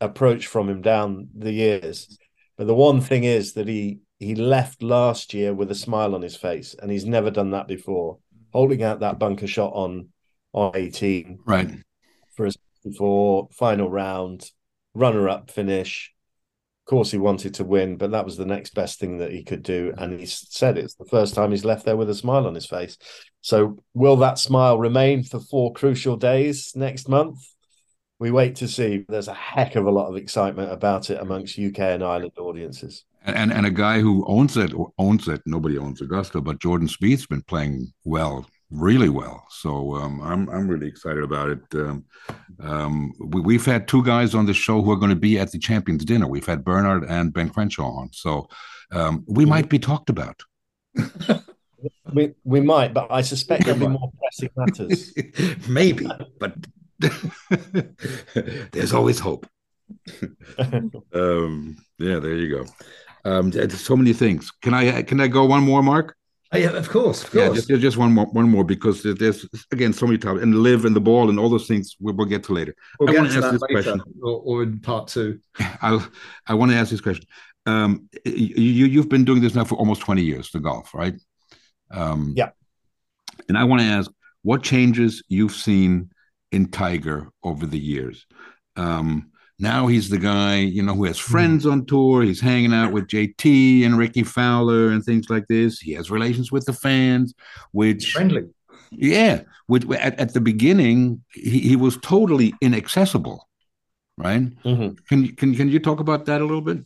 [0.01, 2.19] approach from him down the years.
[2.57, 6.23] But the one thing is that he he left last year with a smile on
[6.23, 8.19] his face, and he's never done that before.
[8.53, 10.09] Holding out that bunker shot on
[10.53, 11.71] on 18, right,
[12.37, 14.51] for his before final round,
[14.95, 16.14] runner up finish.
[16.85, 19.43] Of course, he wanted to win, but that was the next best thing that he
[19.43, 19.95] could do.
[19.97, 22.67] And he said it's the first time he's left there with a smile on his
[22.67, 22.99] face.
[23.41, 27.39] So, will that smile remain for four crucial days next month?
[28.19, 29.07] We wait to see.
[29.09, 33.05] There's a heck of a lot of excitement about it amongst UK and Ireland audiences.
[33.25, 35.41] And and a guy who owns it owns it.
[35.47, 39.47] Nobody owns Augusta, but Jordan Spieth's been playing well really well.
[39.51, 41.61] So um, I'm I'm really excited about it.
[41.75, 42.05] Um,
[42.61, 45.53] um, we, have had two guys on the show who are going to be at
[45.53, 46.27] the Champions Dinner.
[46.27, 48.49] We've had Bernhard and Ben Crenshaw on, so
[48.93, 50.43] um, we might be talked about.
[52.13, 55.13] we we might, but I suspect there'll be more pressing matters.
[55.69, 56.09] Maybe,
[56.39, 56.55] but
[58.73, 59.47] there's always hope.
[61.13, 62.67] um, yeah, there you go.
[63.27, 64.51] Um, so many things.
[64.63, 66.17] Can I can I go one more, Mark?
[66.55, 69.93] Oh, yeah, of course, of Yeah, just, just one more, one more because there's again
[69.93, 72.45] so many topics and LIV and the ball and all those things we will get
[72.45, 72.75] to later.
[73.01, 74.03] we'll I get to ask that this later, question.
[74.23, 75.41] or, or in part two.
[75.83, 76.07] I'll,
[76.47, 77.27] I want to ask this question.
[77.67, 81.15] Um, you, you've been doing this now for almost 20 years, the golf, right?
[81.91, 82.51] Um, Yeah.
[83.49, 84.11] And I want to ask
[84.43, 86.11] what changes you've seen
[86.53, 88.27] in Tiger over the years.
[88.77, 92.23] Um, now he's the guy, you know, who has friends on tour.
[92.23, 95.79] He's hanging out with JT and Rickie Fowler and things like this.
[95.81, 97.35] He has relations with the fans,
[97.73, 98.49] which friendly.
[98.91, 103.49] yeah, which at, at the beginning he, he was totally inaccessible,
[104.19, 104.43] right?
[104.65, 104.97] Mhm.
[105.09, 106.85] Can you can can you talk about that a little bit?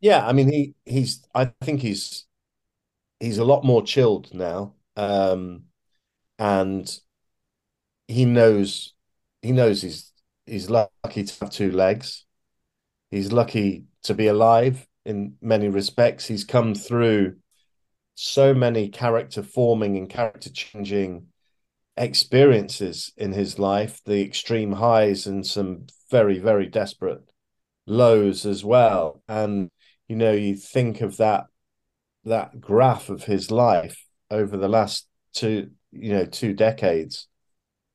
[0.00, 2.26] Yeah, I mean he he's I think he's
[3.20, 4.74] he's a lot more chilled now.
[4.96, 5.64] Um
[6.38, 7.00] and
[8.08, 8.94] he knows
[9.42, 10.12] he knows he's
[10.46, 12.24] he's lucky to have two legs.
[13.10, 16.26] He's lucky to be alive in many respects.
[16.26, 17.36] He's come through
[18.14, 21.26] so many character forming and character changing
[21.96, 27.22] experiences in his life, the extreme highs and some very, very desperate
[27.86, 29.22] lows as well.
[29.28, 29.70] And
[30.08, 31.46] you know, you think of that
[32.24, 37.28] that graph of his life over the last two, you know, two decades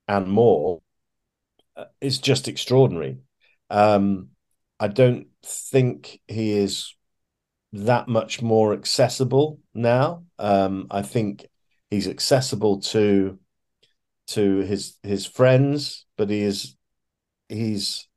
[0.08, 0.82] and more
[2.00, 3.20] is just extraordinary.
[3.70, 4.30] Um,
[4.80, 6.96] I don't think he is
[7.74, 10.26] that much more accessible now.
[10.40, 11.48] Um, I think
[11.90, 13.40] he's accessible to
[14.28, 16.76] to his his friends, but he is
[17.50, 18.08] he's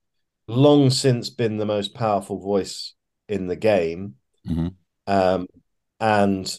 [0.47, 2.95] long since been the most powerful voice
[3.29, 4.17] in the game.
[4.49, 4.75] Mhm.
[5.07, 5.47] Um,
[6.01, 6.59] and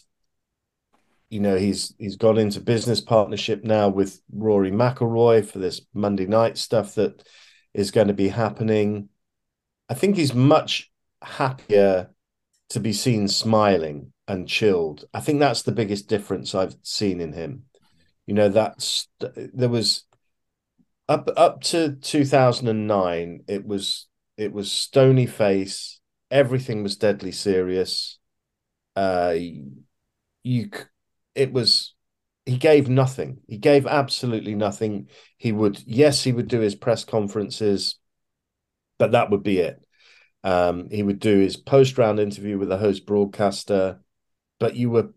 [1.28, 6.26] you know he's he's gone into business partnership now with Rory McIlroy for this Monday
[6.26, 7.26] night stuff that
[7.74, 9.08] is going to be happening.
[9.88, 10.90] I think he's much
[11.22, 12.10] happier
[12.70, 15.04] to be seen smiling and chilled.
[15.14, 17.64] I think that's the biggest difference I've seen in him.
[18.26, 20.04] You know, that's there was
[21.08, 28.18] up up to 2009 it was it was stony face everything was deadly serious
[28.96, 29.34] uh
[30.42, 30.70] you
[31.36, 31.94] it was
[32.44, 33.38] he gave nothing.
[33.48, 35.08] He gave absolutely nothing.
[35.36, 37.96] He would yes he would do his press conferences
[38.98, 39.84] but that would be it.
[40.42, 44.00] Um he would do his post round interview with the host broadcaster
[44.58, 45.10] but you were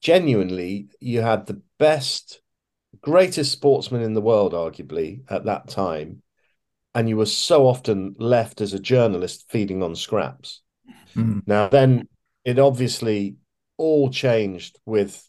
[0.00, 2.40] genuinely you had the best
[3.00, 6.22] greatest sportsman in the world arguably at that time
[6.94, 10.60] and you were so often left as a journalist feeding on scraps.
[11.16, 11.42] Mm.
[11.46, 12.08] now then
[12.44, 13.36] it obviously
[13.76, 15.28] all changed with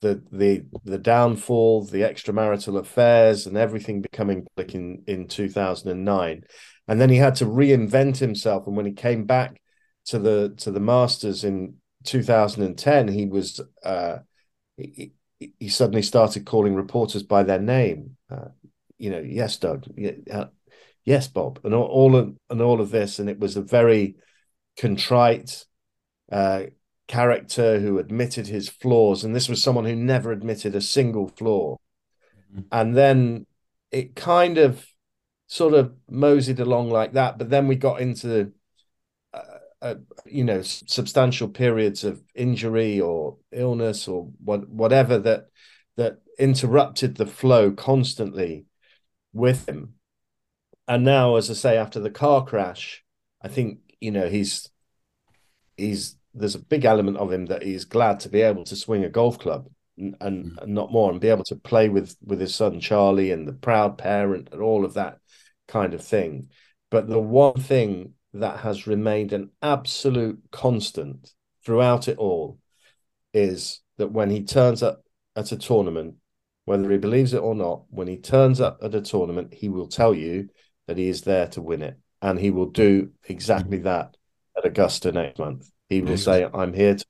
[0.00, 6.44] the the the downfall, the extramarital affairs, and everything becoming public in in 2009.
[6.88, 8.66] And then he had to reinvent himself.
[8.66, 9.60] And when he came back
[10.06, 14.18] to the to the Masters in 2010, he was uh,
[14.76, 15.12] he,
[15.58, 18.16] he- suddenly started calling reporters by their name.
[18.30, 18.48] Uh,
[18.98, 19.86] you know, yes, Doug,
[20.30, 20.46] uh,
[21.04, 24.16] yes, Bob, and all, all of and all of this, and it was a very
[24.78, 25.64] contrite
[26.32, 26.64] uh,
[27.10, 31.76] character who admitted his flaws, and this was someone who never admitted a single flaw.
[32.54, 32.66] Mhm.
[32.70, 33.46] And then
[33.90, 34.86] it kind of
[35.48, 38.52] sort of moseyed along like that, but then we got into
[39.34, 39.94] uh, uh,
[40.24, 45.48] you know substantial periods of injury or illness or what whatever that
[45.96, 48.66] that interrupted the flow constantly
[49.32, 49.94] with him.
[50.86, 53.04] And now, as I say, after the car crash,
[53.42, 54.70] I think you know he's
[55.76, 59.04] he's there's a big element of him that he's glad to be able to swing
[59.04, 62.40] a golf club and, and, and not more and be able to play with with
[62.40, 65.18] his son Charlie and the proud parent and all of that
[65.68, 66.48] kind of thing.
[66.90, 71.32] But the one thing that has remained an absolute constant
[71.64, 72.58] throughout it all
[73.32, 75.04] is that when he turns up
[75.36, 76.16] at a tournament,
[76.64, 79.88] whether he believes it or not, when he turns up at a tournament, he will
[79.88, 80.48] tell you
[80.86, 81.98] that he is there to win it.
[82.22, 83.10] And he will do mm.
[83.24, 84.16] exactly that
[84.56, 85.70] at Augusta next month.
[85.90, 86.22] He will Yes.
[86.22, 87.04] say, I'm here to,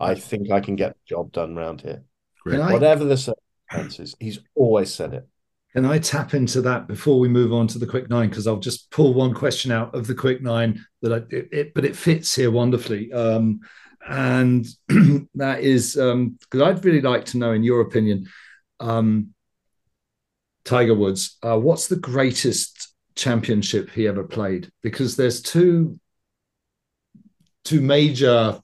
[0.00, 2.02] I think I can get the job done around here.
[2.42, 2.56] Great.
[2.56, 5.26] Can I- Whatever the circumstances, he's always said it.
[5.72, 8.28] Can I tap into that before we move on to the quick nine?
[8.28, 11.74] Because I'll just pull one question out of the quick nine that I, it, it
[11.74, 13.12] but it fits here wonderfully.
[13.12, 13.60] Um,
[14.08, 14.66] and
[15.36, 18.26] that is because I'd really like to know, in your opinion,
[18.80, 19.32] um,
[20.64, 24.72] Tiger Woods, uh, what's the greatest championship he ever played?
[24.82, 26.00] Because there's two
[27.70, 28.58] two major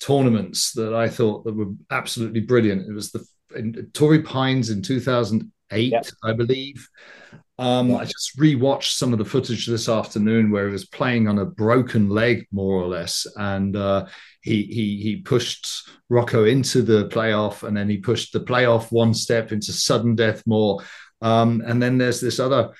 [0.00, 2.88] tournaments that I thought that were absolutely brilliant.
[2.88, 3.24] It was the
[3.54, 6.06] in Torrey Pines in 2008, Yep.
[6.24, 6.88] I believe.
[7.56, 11.38] Um, I just rewatched some of the footage this afternoon where he was playing on
[11.38, 14.06] a broken leg, more or less, and uh,
[14.40, 19.14] he he he pushed Rocco into the playoff, and then he pushed the playoff one
[19.14, 20.80] step into sudden death more.
[21.22, 22.70] Um, and then there's this other,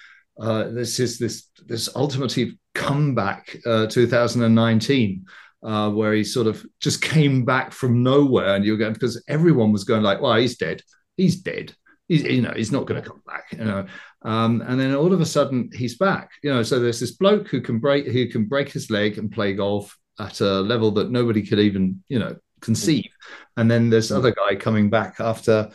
[0.41, 5.27] uh, this is this this ultimative comeback, uh, 2019,
[5.63, 9.71] uh, where he sort of just came back from nowhere, and you're going because everyone
[9.71, 10.83] was going like, well, he's dead,
[11.17, 11.75] he's dead,
[12.09, 13.87] he's you know he's not going to come back, you know.
[14.23, 16.63] Um, and then all of a sudden he's back, you know.
[16.63, 19.97] So there's this bloke who can break who can break his leg and play golf
[20.19, 23.11] at a level that nobody could even you know conceive,
[23.59, 25.71] and then this other guy coming back after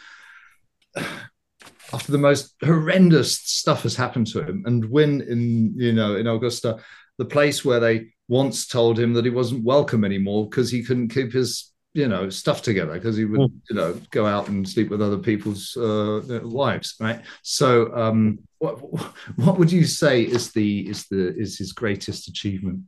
[1.94, 6.28] after the most horrendous stuff has happened to him and when in you know in
[6.28, 6.80] Augusta,
[7.18, 11.10] the place where they once told him that he wasn't welcome anymore because he couldn't
[11.10, 13.52] keep his you know stuff together because he would Mm.
[13.70, 17.22] you know go out and sleep with other people's uh, wives right?
[17.44, 18.74] So um what
[19.38, 22.82] what would you say is the is the is his greatest achievement?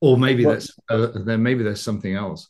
[0.00, 2.48] Or maybe Well- that's uh, then maybe there's something else.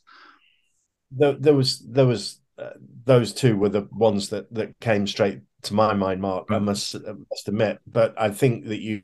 [1.13, 2.71] There, there was there was uh,
[3.05, 6.65] those two were the ones that that came straight to my mind mark i mm.
[6.65, 9.03] must I must admit but i think that you,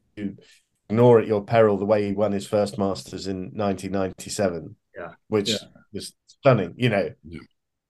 [0.89, 5.13] ignore at your peril the way he won his first masters in 1997 Yeah.
[5.29, 5.59] which Yeah.
[5.93, 7.41] was stunning you know Yeah.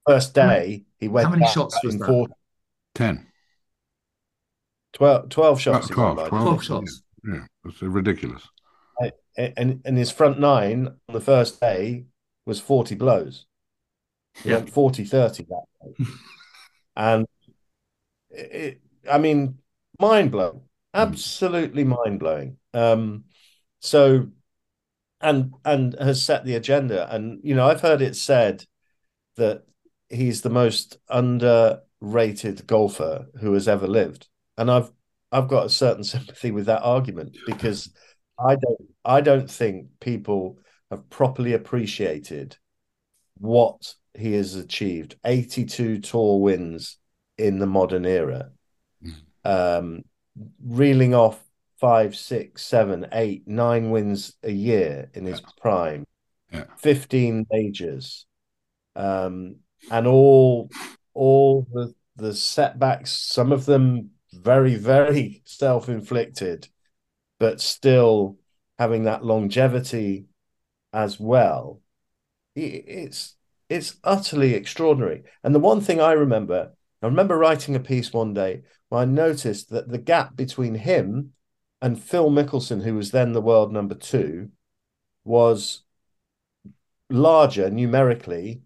[0.07, 2.07] first day he went How many shots was in that?
[2.07, 2.33] 40
[2.95, 3.27] 10.
[4.93, 6.29] 12, 12 shots he 12, 12.
[6.29, 8.47] 12 shots Yeah, it's ridiculous.
[9.37, 12.05] and and his front nine on the first day
[12.45, 13.45] was 40 blows.
[14.43, 14.57] He Yeah.
[14.57, 16.05] went 40 30 that day.
[16.95, 17.25] and
[18.31, 19.57] it, I mean,
[19.99, 20.61] mind blowing,
[20.93, 22.57] absolutely mind blowing.
[22.73, 23.25] Um,
[23.79, 24.27] so,
[25.21, 27.13] and and has set the agenda.
[27.13, 28.65] And you know, I've heard it said
[29.37, 29.63] that
[30.09, 34.27] he's the most underrated golfer who has ever lived,
[34.57, 34.91] and I've
[35.31, 37.93] I've got a certain sympathy with that argument because
[38.39, 40.59] I don't I don't think people
[40.89, 42.57] have properly appreciated
[43.37, 45.15] what he has achieved.
[45.25, 46.97] 82 tour wins
[47.41, 48.51] in the modern era.
[49.43, 50.03] Um,
[50.63, 51.43] reeling off
[51.79, 56.05] five, six, seven, eight, nine wins a year in his prime,
[56.53, 56.65] Yeah.
[56.77, 58.25] 15 majors,
[58.95, 59.57] um,
[59.89, 60.69] and all
[61.13, 66.67] all the the setbacks, some of them very, very self-inflicted,
[67.39, 68.37] but still
[68.77, 70.25] having that longevity
[70.93, 71.81] as well.
[72.55, 73.35] It's
[73.69, 75.23] it's utterly extraordinary.
[75.43, 79.05] And the one thing I remember, I remember writing a piece one day where I
[79.05, 81.33] noticed that the gap between him
[81.81, 84.49] and Phil Mickelson, who was then the world number two,
[85.23, 85.81] was
[87.09, 88.61] larger numerically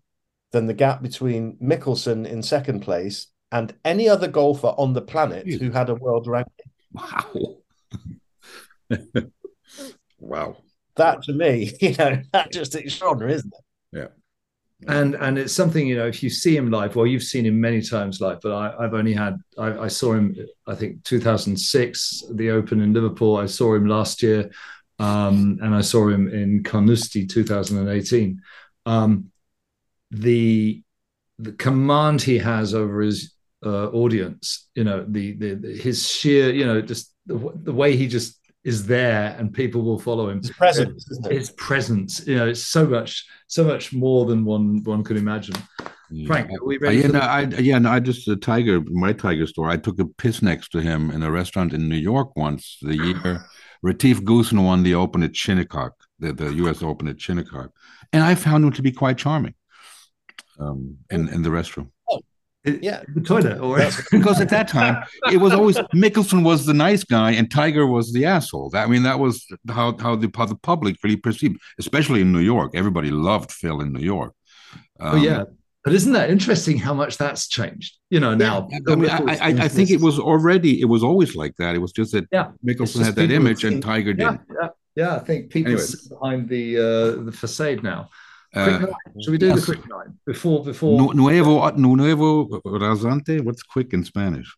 [0.51, 5.47] than the gap between Mickelson in second place and any other golfer on the planet
[5.47, 6.71] who had a world ranking.
[6.91, 7.57] Wow.
[10.19, 10.57] wow.
[10.95, 13.63] That to me, you know, that just extraordinary, isn't it?
[14.87, 17.59] And and it's something you know if you see him live well you've seen him
[17.59, 20.35] many times live but I, i've only had I, I saw him
[20.67, 23.37] i think 2006 the open in liverpool.
[23.37, 24.51] I saw him last year
[24.99, 28.41] um, and i saw him in carnoustie 2018
[28.85, 29.31] um,
[30.11, 30.83] the
[31.39, 33.33] the command he has over his
[33.65, 37.95] uh, audience you know the, the the his sheer you know just the, the way
[37.95, 38.39] he just
[38.71, 41.31] is there and people will follow him His presence, isn't it?
[41.39, 43.11] his presence you know it's so much
[43.47, 45.55] so much more than one one could imagine
[46.09, 46.27] Yeah.
[46.27, 49.47] frank are we Uh, yeah, no, I yeah, no, I just the tiger, my tiger
[49.47, 49.69] store.
[49.75, 52.63] I took a piss next to him in a restaurant in New York once.
[52.89, 53.45] The year
[53.89, 56.79] Retief Goosen won the Open at Shinnecock, the, the U.S.
[56.89, 57.69] Open at Shinnecock,
[58.13, 59.55] and I found him to be quite charming.
[60.63, 60.79] Um,
[61.15, 61.87] in in the restroom
[62.65, 63.03] Yeah.
[63.13, 63.77] the toilet or
[64.11, 68.11] because at that time it was always Mickelson was the nice guy and Tiger was
[68.13, 68.69] the asshole.
[68.71, 72.31] That, I mean, that was how how the how the public really perceived, especially in
[72.31, 72.71] New York.
[72.75, 74.33] Everybody loved Phil in New York.
[74.99, 75.43] oh yeah
[75.83, 79.49] but isn't that interesting how much that's changed you know now I mean, I, I,
[79.65, 81.75] I think it was already, it was always like that.
[81.75, 82.47] It was just that Yeah.
[82.67, 84.41] Mickelson had that image and Tiger yeah, didn't.
[84.61, 85.75] yeah yeah i think people
[86.09, 88.09] behind the uh the facade now
[88.63, 89.21] quick Uh, nine.
[89.21, 90.17] should we do the quick nine?
[90.25, 90.97] Before before.
[90.99, 93.41] Nu- nuevo, nuevo rasante.
[93.43, 94.49] What's quick in Spanish?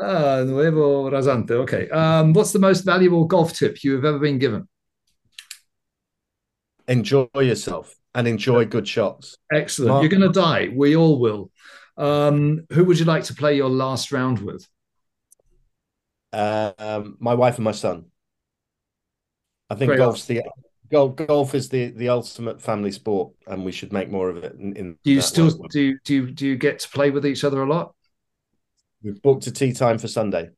[0.00, 1.52] ah nuevo rasante.
[1.64, 1.88] Okay.
[1.90, 4.68] Um what's the most valuable golf tip you have ever been given?
[6.88, 9.36] Enjoy yourself and enjoy good shots.
[9.52, 9.88] excellent.
[9.90, 10.68] Mark- you're gonna die.
[10.74, 11.50] We all will.
[11.96, 14.66] Um who would you like to play your last round with?
[16.32, 18.06] Um, my wife and my son.
[19.70, 19.98] I think Great.
[19.98, 20.42] golf's the
[20.90, 21.16] golf.
[21.16, 24.54] Golf is the the ultimate family sport, and we should make more of it.
[24.54, 25.68] In, in do you still way.
[25.70, 27.94] do you, do you, do you get to play with each other a lot
[29.02, 30.50] We've booked a tee time for Sunday.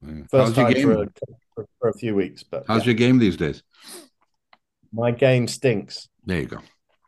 [0.00, 0.22] Yeah.
[0.30, 0.84] First How's your time game?
[0.86, 1.06] for a,
[1.54, 2.86] for, for a few weeks, but How's yeah.
[2.86, 3.62] your game these days?
[4.92, 6.08] my game stinks.
[6.24, 6.58] There you go.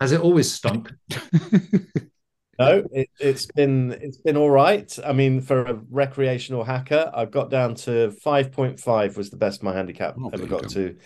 [0.01, 0.93] Has it always stunk?
[2.59, 4.91] No, it, it's been it's been all right.
[5.05, 9.37] I mean, for a recreational hacker, I've got down to five point five was the
[9.37, 10.69] best my handicap Oh, ever got go.
[10.69, 10.97] to.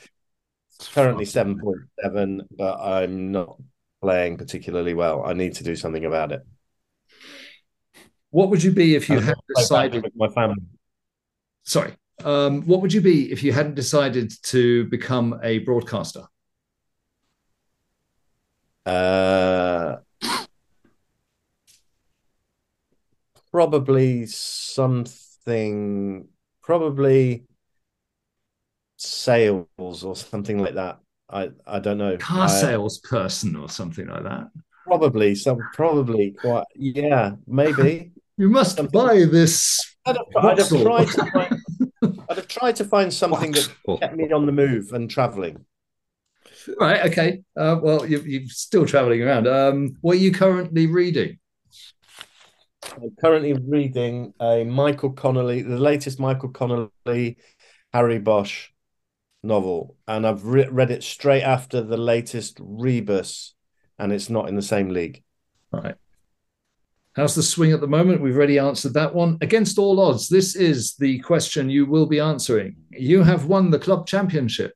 [0.81, 3.61] It's currently seven point seven, but I'm not
[4.01, 5.23] playing particularly well.
[5.27, 6.41] I need to do something about it.
[8.31, 10.03] What would you be if you had decided?
[10.03, 10.63] with my family.
[11.65, 11.93] Sorry.
[12.25, 16.23] Um, what would you be if you hadn't decided to become a broadcaster?
[18.87, 19.97] Uh,
[23.51, 26.27] probably something,
[26.63, 27.45] probably
[29.01, 30.99] sales or something like that.
[31.31, 32.17] I I don't know.
[32.19, 34.49] Car salesperson or something like that.
[34.87, 36.65] Probably some, probably quite.
[36.77, 38.13] Yeah, maybe.
[38.37, 39.79] You must Something- buy this.
[40.07, 41.61] I'd have, I'd have tried to find.
[42.31, 43.69] I'd have tried to find something that
[44.01, 45.67] kept me on the move and traveling.
[46.81, 47.05] Right.
[47.11, 47.43] Okay.
[47.55, 49.47] Uh, well, you, you're still traveling around.
[49.47, 51.39] Um, what are you currently reading?
[52.95, 57.37] I'm currently reading a Michael Connolly, the latest Michael Connolly,
[57.93, 58.71] Harry Bosch
[59.43, 63.55] novel, and I've re- read it straight after the latest Rebus,
[63.99, 65.23] and it's not in the same league.
[65.73, 65.95] Right.
[67.15, 68.21] How's the swing at the moment?
[68.21, 69.37] We've already answered that one.
[69.41, 72.77] Against all odds, this is the question you will be answering.
[72.91, 74.75] You have won the club championship.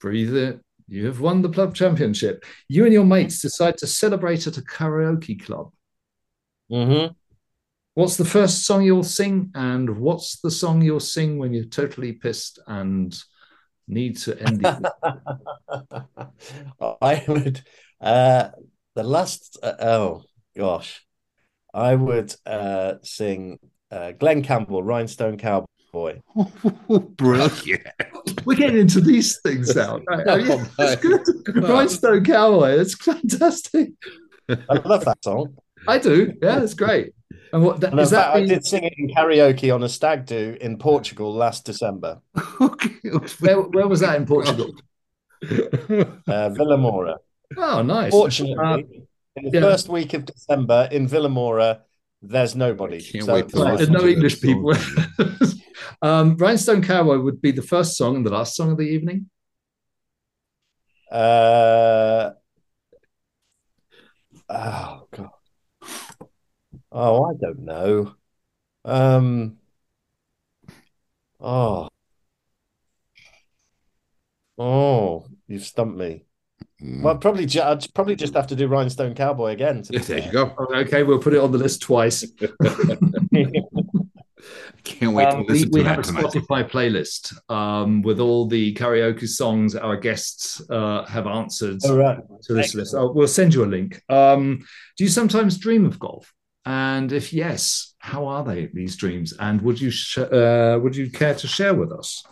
[0.00, 0.60] Breathe it.
[0.88, 2.44] You have won the club championship.
[2.68, 5.72] You and your mates decide to celebrate at a karaoke club.
[6.72, 7.12] Mm-hmm.
[7.98, 9.50] What's the first song you'll sing?
[9.56, 13.12] And what's the song you'll sing when you're totally pissed and
[13.88, 14.92] need to end the
[17.02, 17.60] I would
[18.00, 18.50] uh
[18.94, 20.22] the last uh, oh
[20.56, 21.04] gosh
[21.74, 23.58] I would uh sing
[23.90, 26.20] uh Glen Campbell Rhinestone Cowboy
[27.16, 27.82] Brilliant.
[28.44, 29.98] We're getting into these things now.
[30.08, 31.26] Right, Oh, yeah, my that's good.
[31.48, 32.78] Rhinestone Cowboy.
[32.78, 33.90] it's fantastic.
[34.48, 35.56] I love that song
[35.88, 36.34] I do.
[36.40, 37.12] Yeah, it's great.
[37.52, 38.32] And what that, and is that?
[38.32, 42.20] fact I did sing it in karaoke on a stag do in Portugal last December
[42.60, 42.90] okay.
[43.40, 44.70] where, where was that in Portugal?
[45.42, 47.16] uh Vilamoura
[47.56, 48.12] Oh, nice.
[48.12, 49.60] fortunately in the yeah.
[49.60, 51.80] first week of December in Vilamoura
[52.20, 54.74] there's nobody So- wait Right, there's no to that English people.
[56.02, 59.30] um, Rhinestone Cowboy would be the first song and the last song of the evening.
[61.10, 62.32] Uh,
[64.48, 65.30] oh God.
[66.92, 68.14] Oh, I don't know.
[68.84, 69.58] Um.
[71.40, 71.88] Oh.
[74.56, 76.24] Oh, you've stumped me.
[76.82, 77.02] Mm.
[77.02, 79.82] Well, probably ju I'd probably just have to do Rhinestone Cowboy again.
[79.82, 80.32] To be there you fair.
[80.32, 80.54] go.
[80.74, 82.24] Okay, we'll put it on the list twice.
[84.84, 86.24] Can't wait Um, to we listen we to have a that tonight.
[86.24, 92.18] Spotify playlist um, with all the karaoke songs our guests uh, have answered All right.
[92.44, 92.82] to this Excellent.
[92.84, 92.94] list.
[92.96, 94.00] Oh, we'll send you a link.
[94.08, 94.64] Um,
[94.96, 96.32] do you sometimes dream of golf?
[96.68, 99.32] And if yes, how are they these dreams?
[99.40, 102.22] And would you sh- uh, would you care to share with us?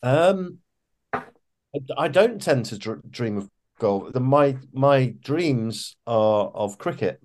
[0.00, 0.60] Um,
[1.96, 3.50] I- don't tend to dr dream of
[3.80, 4.12] golf.
[4.12, 7.20] The, my my dreams are of cricket,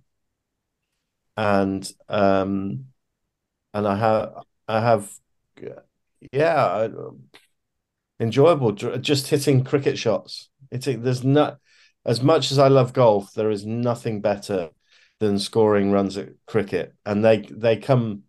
[1.38, 2.86] and um,
[3.74, 4.34] and I have
[4.68, 5.12] I have
[6.32, 6.90] yeah, I,
[8.20, 10.50] enjoyable just hitting cricket shots.
[10.72, 11.60] It's there's not
[12.06, 13.34] as much as I love golf.
[13.34, 14.70] There is nothing better
[15.22, 18.24] than scoring runs at cricket, and they they come.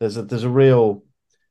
[0.00, 1.04] There's a there's a real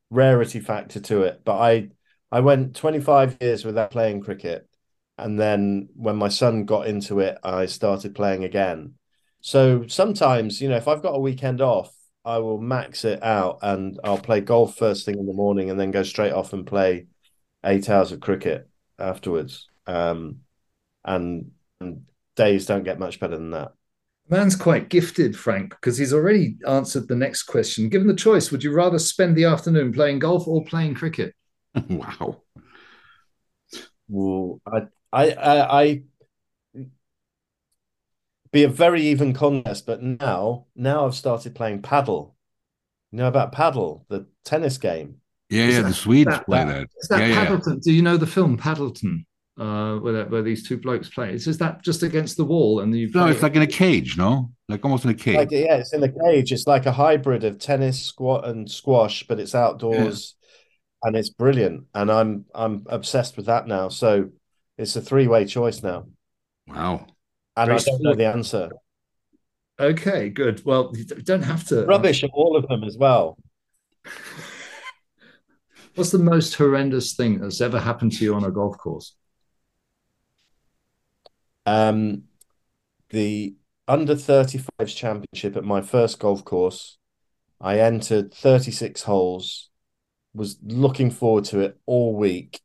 [0.09, 1.89] rarity factor to it, but I.
[2.29, 4.67] I went 25 years without playing cricket.
[5.17, 8.95] And then when my son got into it, I started playing again.
[9.41, 11.93] So sometimes, you know, if I've got a weekend off,
[12.25, 15.79] I will max it out and I'll play golf first thing in the morning and
[15.79, 17.07] then go straight off and play
[17.63, 18.69] eight hours of cricket
[18.99, 19.69] afterwards.
[19.85, 20.41] Um,
[21.05, 22.03] and, and
[22.35, 23.73] days don't get much better than that.
[24.29, 27.89] Man's quite gifted, Frank, because he's already answered the next question.
[27.89, 31.33] Given the choice, would you rather spend the afternoon playing golf or playing cricket?
[31.89, 32.41] wow.
[34.09, 34.81] Well, I,
[35.13, 36.01] I, I, I
[38.51, 42.35] be a very even contest, but now, now I've started playing paddle.
[43.11, 45.21] You know about paddle, the tennis game.
[45.49, 45.81] Yeah, Is yeah.
[45.83, 46.87] that- The Swedes that- play that- that.
[47.01, 47.45] Is that yeah, yeah.
[47.45, 47.79] Paddleton?
[47.79, 49.25] Do you know the film Paddleton?
[49.57, 51.33] Uh, where, where these two blokes play.
[51.33, 53.07] Is, is that just against the wall and you?
[53.07, 54.51] No, play it's like in a cage, no?
[54.69, 55.35] Like almost in a cage.
[55.35, 56.51] Like, yeah, it's in a cage.
[56.51, 60.35] It's like a hybrid of tennis, squat, and squash, but it's outdoors,
[61.01, 61.85] and it's brilliant.
[61.95, 63.89] And I'm I'm obsessed with that now.
[63.89, 64.29] So
[64.77, 66.05] it's a three way choice now,
[66.67, 67.07] wow.
[67.55, 68.69] and Very I don't know the answer.
[69.79, 70.63] Okay, good.
[70.65, 71.83] Well, you don't have to.
[71.85, 73.39] Rubbish at all of them as well.
[75.95, 79.15] What's the most horrendous thing that's ever happened to you on a golf course?
[81.67, 82.23] Um,
[83.09, 83.55] the
[83.89, 86.97] under 35s championship at my first golf course,
[87.59, 89.69] I entered 36 holes,
[90.33, 92.61] was looking forward to it all week,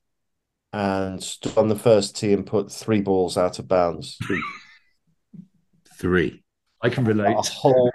[0.72, 4.16] and stood on the first tee and put three balls out of bounds.
[5.98, 6.42] Three.
[6.80, 7.36] I can relate.
[7.36, 7.90] A whole,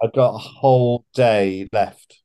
[0.00, 2.20] I got a whole day left.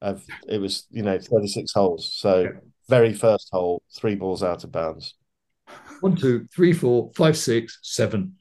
[0.00, 2.48] Of it was you know 36 holes, so
[2.88, 5.14] very first hole, three balls out of bounds.
[6.00, 8.36] One, two, three, four, five, six, seven,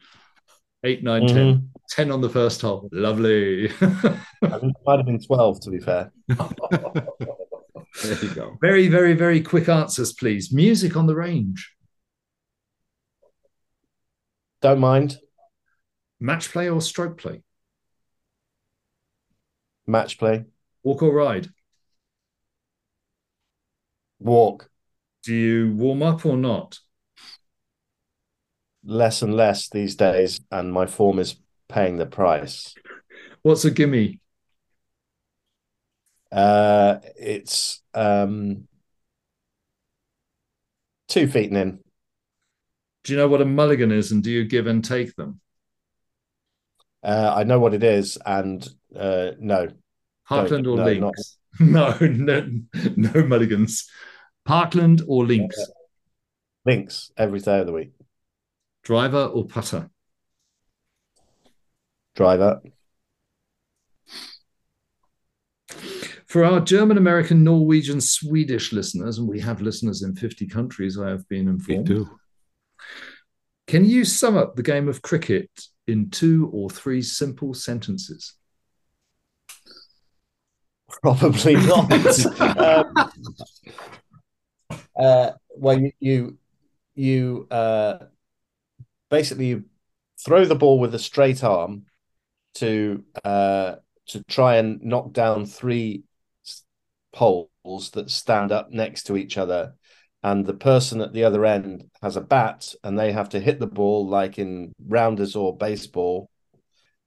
[0.83, 1.35] eight, nine, ten.
[1.35, 1.65] Mm-hmm.
[1.89, 2.89] Ten on the first hole.
[2.91, 3.69] Lovely.
[3.69, 6.11] I think it might have been 12 to be fair.
[8.03, 8.57] There you go.
[8.61, 10.51] very, very, very quick answers, please.
[10.53, 11.73] Music on the range.
[14.61, 15.17] Don't mind
[16.19, 17.43] Match play or stroke play?
[19.85, 20.45] match play,
[20.83, 21.47] Walk or ride?
[24.19, 24.69] walk
[25.23, 26.79] Do you warm up or not?
[28.87, 31.35] Less and less these days, and my form is
[31.67, 32.73] paying the price.
[33.43, 34.19] What's a gimme?
[36.31, 38.67] Uh, it's um,
[41.07, 41.79] two feet and in.
[43.03, 45.39] Do you know what a mulligan is and do you give and take them?
[47.03, 48.67] Uh, I know what it is, and
[48.97, 49.69] uh, no,
[50.27, 51.37] Parkland or no, links?
[51.59, 52.47] No, no,
[52.95, 53.89] no mulligans.
[54.45, 55.57] Parkland or links?
[56.65, 57.91] links every day of the week.
[58.87, 59.89] Driver or putter?
[62.15, 62.61] Driver.
[66.25, 71.09] For our German, American, Norwegian, Swedish listeners, and we have listeners in 50 countries, I
[71.09, 71.87] have been Me informed.
[71.87, 72.09] too.
[73.67, 75.49] Can you sum up the game of cricket
[75.85, 78.35] in two or three simple sentences?
[81.01, 81.91] Probably not.
[82.39, 82.93] um,
[84.97, 86.37] uh, well, you you,
[86.95, 87.97] you uh,
[89.09, 89.65] basically you
[90.23, 91.85] throw the ball with a straight arm
[92.55, 93.75] to uh,
[94.07, 96.03] to try and knock down three
[97.13, 99.75] poles that stand up next to each other,
[100.23, 103.59] and the person at the other end has a bat, and they have to hit
[103.59, 106.29] the ball like in rounders or baseball,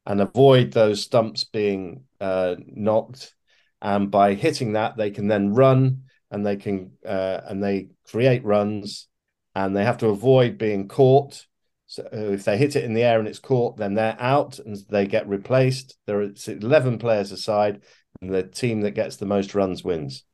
[0.06, 3.34] and avoid those stumps being uh, knocked.
[3.82, 8.44] And by hitting that they can then run and they can uh, and they create
[8.44, 9.08] runs
[9.54, 11.46] and they have to avoid being caught
[11.90, 14.60] so uh, if they hit it in the air and it's caught then they're out
[14.60, 17.82] and they get replaced there are 11 players aside
[18.20, 20.24] and the team that gets the most runs wins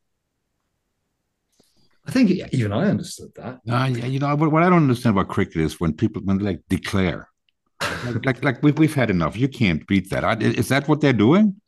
[2.07, 3.59] I think even I understood that.
[3.68, 6.38] Uh, yeah, you know what, what I don't understand about cricket is when people when
[6.38, 7.28] they, like declare,
[7.80, 9.36] like like, like we've we've had enough.
[9.36, 10.22] You can't beat that.
[10.22, 11.61] I, is that what they're doing?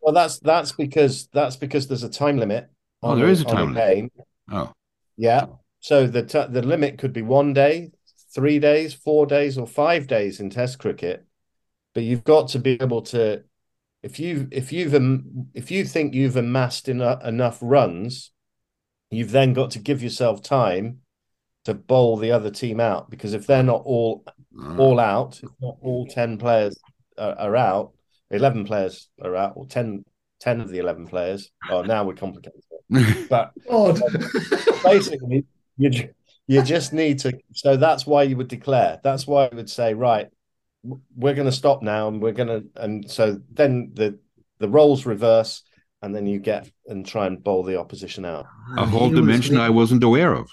[0.00, 2.70] well that's that's because that's because there's a time limit
[3.02, 3.88] Oh, there is a on time limit.
[3.94, 4.10] game
[4.50, 4.72] Oh,
[5.18, 5.46] Yeah.
[5.80, 7.90] So the t- the limit could be one day,
[8.34, 11.24] three days, four days, or five days in Test cricket.
[11.94, 13.42] But you've got to be able to,
[14.02, 14.94] if you if you've
[15.54, 18.30] if you think you've amassed enough enough runs,
[19.10, 20.98] you've then got to give yourself time
[21.64, 25.50] to bowl the other team out because if they're not all uh, all out, if
[25.60, 26.78] not all ten players
[27.16, 27.92] are, are out,
[28.30, 30.04] eleven players are out, or 10,
[30.40, 31.50] 10 of the eleven players.
[31.70, 32.62] Oh, now we're complicated.
[33.28, 34.00] But Odd.
[34.82, 35.44] basically
[35.76, 36.08] you ju-
[36.48, 39.94] you just need to so that's why you would declare that's why I would say
[39.94, 40.28] right
[41.16, 44.18] we're going to stop now and we're going to and so then the
[44.58, 45.62] the roles reverse
[46.02, 48.46] and then you get and try and bowl the opposition out
[48.76, 50.48] a whole Here was dimension I wasn't aware of.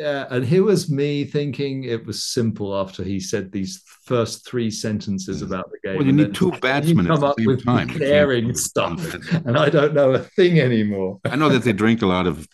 [0.00, 4.70] Yeah, and here was me thinking it was simple after he said these first three
[4.70, 5.98] sentences about the game.
[5.98, 7.90] Well, you need two you batsmen at the up same with time.
[7.90, 11.20] You can't declaring do stuff, and I don't know a thing anymore.
[11.26, 12.48] I know that they drink a lot of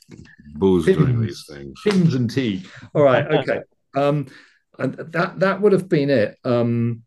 [0.57, 1.81] booze during these things.
[1.85, 2.65] Pins and tea.
[2.95, 3.61] All right, okay.
[3.95, 4.27] Um,
[4.81, 6.37] and that that would have been it.
[6.43, 7.05] Um,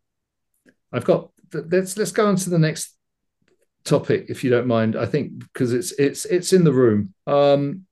[0.94, 1.32] I've got.
[1.54, 2.96] Let's let's go on to the next
[3.84, 4.96] topic, if you don't mind.
[4.96, 7.14] I think because it's it's it's in the room.
[7.28, 7.88] Um,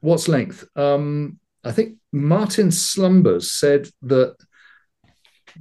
[0.00, 0.64] what's length?
[0.76, 4.36] Um, I think Martin Slumbers said that.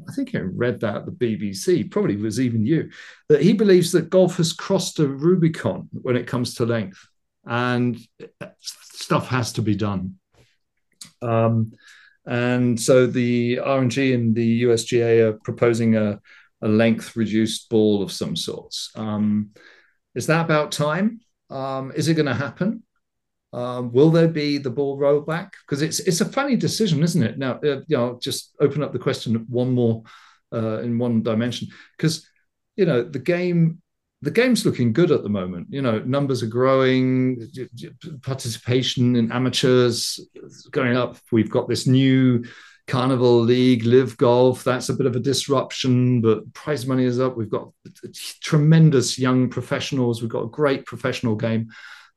[0.07, 2.91] I think I read that at the BBC, probably was even you,
[3.29, 7.07] that he believes that golf has crossed a Rubicon when it comes to length,
[7.45, 7.97] and
[8.59, 10.19] stuff has to be done.
[11.21, 11.71] Um,
[12.27, 16.19] and so the R&A and the USGA are proposing a,
[16.61, 18.91] a length reduced ball of some sorts.
[18.95, 19.51] Um,
[20.13, 21.21] is that about time?
[21.49, 22.83] Um, is it going to happen?
[23.57, 25.49] Um, will there be the ball rollback?
[25.65, 27.39] Because it's it's a funny decision, isn't it?
[27.39, 30.03] Now, uh, you know, just open up the question one more
[30.53, 32.29] uh, in one dimension because
[32.75, 33.81] you know the game
[34.21, 35.67] the game's looking good at the moment.
[35.71, 37.49] You know, numbers are growing,
[38.21, 40.19] participation in amateurs
[40.69, 41.17] going up.
[41.31, 42.45] We've got this new
[42.85, 44.63] Carnival League, LIV Golf.
[44.63, 47.35] That's a bit of a disruption, but prize money is up.
[47.35, 47.71] We've got
[48.41, 50.21] tremendous young professionals.
[50.21, 51.69] We've got a great professional game.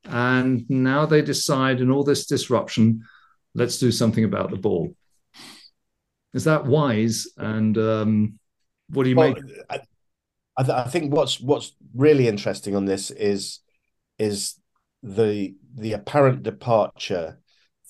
[0.05, 3.03] And now they decide, in all this disruption,
[3.53, 4.95] let's do something about the ball.
[6.33, 7.27] Is that wise?
[7.37, 8.39] And um,
[8.89, 9.43] what do you well, make?
[9.69, 9.79] I,
[10.57, 13.59] I, th- I think what's what's really interesting on this is
[14.17, 14.55] is
[15.03, 17.39] the the apparent departure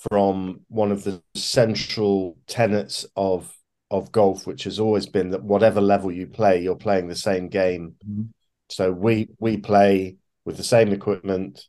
[0.09, 3.53] from one of the central tenets of
[3.89, 7.49] of golf, which has always been that whatever level you play, you're playing the same
[7.49, 7.95] game.
[8.07, 8.23] Mm-hmm.
[8.69, 11.65] So we we play with the same equipment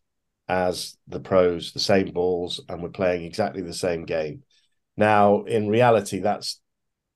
[0.48, 4.42] as the pros, the same balls, and we're playing exactly the same game.
[4.96, 6.60] Now, in reality, that's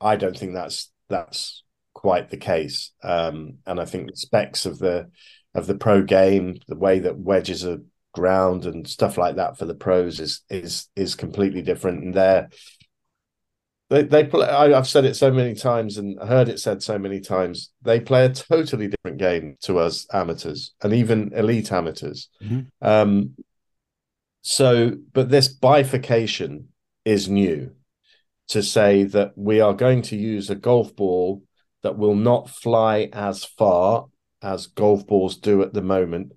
[0.00, 1.62] I don't think that's that's
[1.94, 2.92] quite the case.
[3.02, 5.10] Um, and I think the specs of the
[5.54, 7.78] of the pro game, the way that wedges are
[8.12, 12.04] ground and stuff like that for the pros is is is completely different.
[12.04, 12.48] And they're
[13.88, 14.48] they they play.
[14.48, 17.70] I, have said it so many times and heard it said so many times.
[17.82, 22.28] They play a totally different game to us amateurs and even elite amateurs.
[22.42, 22.60] Mm-hmm.
[22.86, 23.34] Um,
[24.42, 26.68] so, but this bifurcation
[27.04, 27.72] is new
[28.48, 31.42] to say that we are going to use a golf ball
[31.82, 34.06] that will not fly as far
[34.42, 36.32] as golf balls do at the moment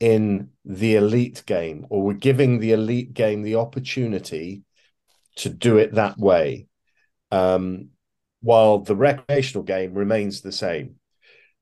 [0.00, 4.62] in the elite game, or we're giving the elite game the opportunity
[5.36, 6.67] to do it that way,
[7.30, 7.88] um,
[8.40, 10.96] while the recreational game remains the same.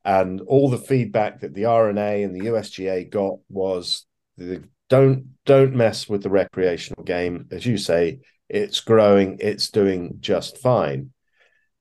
[0.05, 4.07] And all the feedback that the R&A and the USGA got was
[4.37, 8.21] the, don't don't mess with the recreational game, as you say.
[8.49, 11.11] It's growing, it's doing just fine.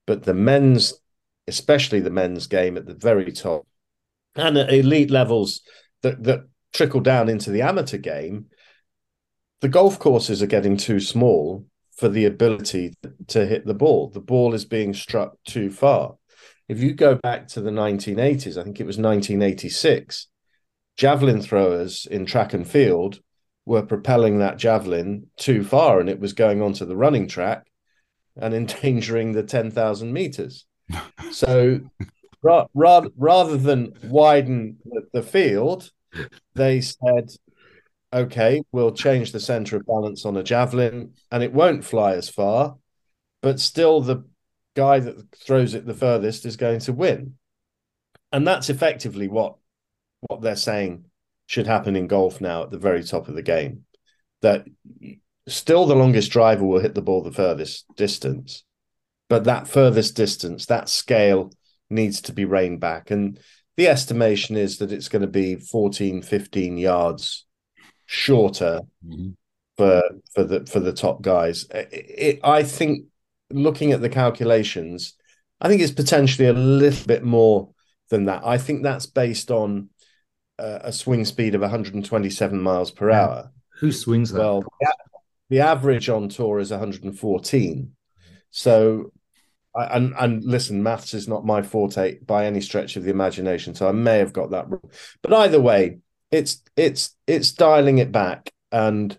[0.08, 0.94] But the men's
[1.48, 3.68] especially the men's game at the very top
[4.36, 5.62] and at elite levels
[6.02, 6.42] that that
[6.74, 8.48] trickle down into the amateur game,
[9.62, 11.66] the golf courses are getting too small
[11.96, 12.94] for the ability
[13.28, 14.10] to hit the ball.
[14.10, 16.16] The ball is being struck too far.
[16.68, 20.28] If you go back to the 1980s, I think it was 1986,
[20.98, 23.20] javelin throwers in track and field
[23.66, 27.66] were propelling that javelin too far and it was going onto the running track
[28.38, 30.66] and endangering the 10,000 meters
[31.32, 31.80] so
[32.46, 34.78] ra- ra- rather than widen
[35.12, 35.90] the field,
[36.54, 37.32] they said,
[38.16, 42.30] okay, we'll change the center of balance on a javelin and it won't fly as
[42.30, 42.78] far,
[43.42, 44.24] but still the
[44.76, 47.36] guy that throws it the furthest is going to win.
[48.32, 49.58] And that's effectively what
[50.22, 51.06] what they're saying
[51.46, 53.84] should happen in golf now at the very top of the game.
[54.42, 54.66] That
[55.48, 58.64] still the longest driver will hit the ball the furthest distance,
[59.30, 61.52] but that furthest distance, that scale
[61.90, 63.12] needs to be reined back.
[63.12, 63.40] And
[63.78, 67.46] the estimation is that it's going to be 14, 15 yards
[68.06, 69.30] shorter mm-hmm.
[69.78, 70.02] for
[70.34, 71.66] for the for the top guys.
[71.72, 73.06] It, it, I think
[73.50, 75.14] looking at the calculations,
[75.62, 77.70] I think it's potentially a little bit more
[78.10, 78.46] than that.
[78.46, 79.90] I think that's based on
[80.60, 83.52] uh, a swing speed of 127 miles per hour.
[83.80, 84.40] Who swings that?
[84.40, 84.96] Well, the,
[85.50, 87.92] the average on tour is 114.
[88.52, 89.12] So
[89.76, 93.88] and and listen, maths is not my forte by any stretch of the imagination, so
[93.88, 94.90] I may have got that wrong.
[95.22, 96.00] But either way,
[96.36, 99.18] it's it's it's dialing it back, and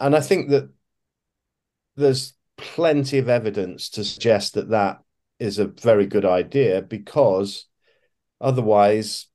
[0.00, 0.70] and I think that
[1.96, 5.00] there's plenty of evidence to suggest that that
[5.38, 7.66] is a very good idea because
[8.40, 9.26] otherwise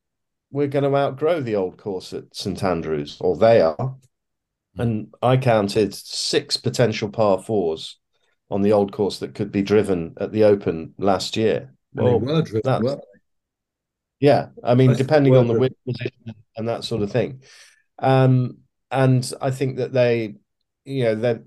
[0.51, 3.95] we're going to outgrow the old course at St Andrews, or they are.
[4.77, 7.99] And I counted six potential par fours
[8.49, 11.73] on the old course that could be driven at the Open last year.
[11.93, 13.03] Well, were driven, well.
[14.19, 17.41] Yeah, I mean, depending on the wind position and that sort of thing.
[17.99, 18.59] Um,
[18.91, 20.35] and I think that they,
[20.85, 21.43] you know, that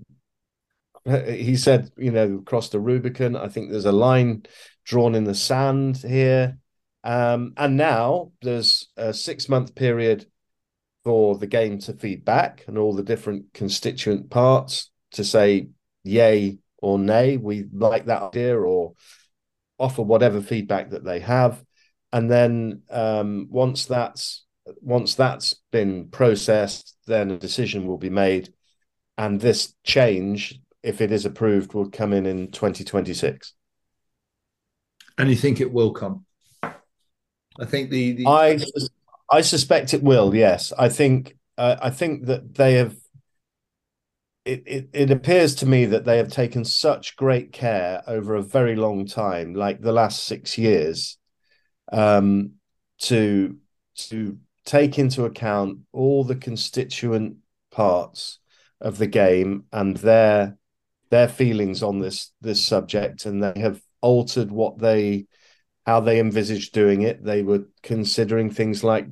[1.35, 3.35] he said, you know, crossed the Rubicon.
[3.35, 4.43] I think there's a line
[4.85, 6.57] drawn in the sand here.
[7.03, 10.25] Um, and now there's a six month period
[11.03, 15.69] for the game to feed back and all the different constituent parts to say
[16.03, 18.93] yay or nay, we like that idea, or
[19.77, 21.63] offer whatever feedback that they have.
[22.11, 24.45] And then um, once that's
[24.81, 28.53] once that's been processed, then a decision will be made.
[29.17, 33.53] And this change, if it is approved, will come in in 2026.
[35.17, 36.25] And you think it will come?
[36.63, 38.27] I think the, the...
[38.27, 38.59] I
[39.29, 40.33] I suspect it will.
[40.35, 42.95] Yes, I think uh, I think that they have
[44.45, 48.41] it, it, it appears to me that they have taken such great care over a
[48.41, 51.17] very long time, like the last six years,
[51.91, 52.53] um,
[52.99, 53.57] to
[53.95, 54.37] to
[54.67, 57.37] take into account all the constituent
[57.71, 58.39] parts
[58.81, 60.57] of the game and their
[61.09, 65.25] their feelings on this this subject, and they have altered what they
[65.85, 67.23] how they envisaged doing it.
[67.23, 69.07] They were considering things like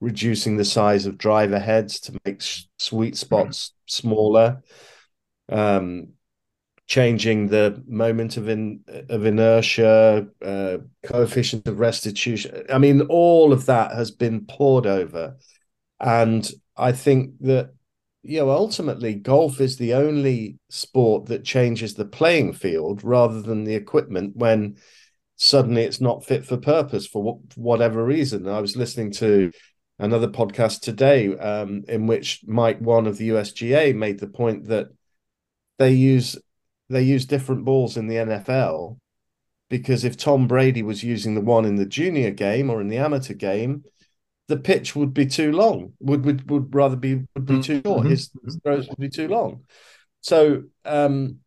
[0.00, 2.40] reducing the size of driver heads to make
[2.78, 4.62] sweet spots smaller,
[5.48, 6.10] um,
[6.92, 8.78] changing the moment of in
[9.08, 12.66] of inertia, uh, coefficient of restitution.
[12.70, 15.38] I mean, all of that has been pored over,
[16.00, 17.72] and I think that
[18.22, 23.64] you know ultimately golf is the only sport that changes the playing field rather than
[23.64, 24.76] the equipment when
[25.36, 28.46] suddenly it's not fit for purpose for whatever reason.
[28.46, 29.50] I was listening to
[29.98, 34.88] another podcast today um, in which Mike one of the USGA made the point that
[35.78, 36.36] they use
[36.88, 38.98] they use different balls in the NFL
[39.70, 42.98] because if Tom Brady was using the one in the junior game or in the
[42.98, 43.84] amateur game,
[44.48, 45.94] the pitch would be too long.
[46.00, 48.00] Would would, would rather be would be too short.
[48.00, 48.10] Mm-hmm.
[48.10, 49.62] His, his throws would be too long.
[50.20, 51.38] So um,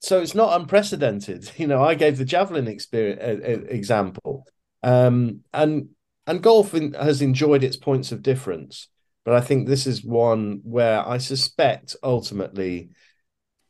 [0.00, 1.50] so it's not unprecedented.
[1.56, 4.46] You know, I gave the javelin experience uh, uh, example,
[4.82, 5.90] um, and
[6.26, 8.88] and golf in, has enjoyed its points of difference.
[9.24, 12.90] But I think this is one where I suspect ultimately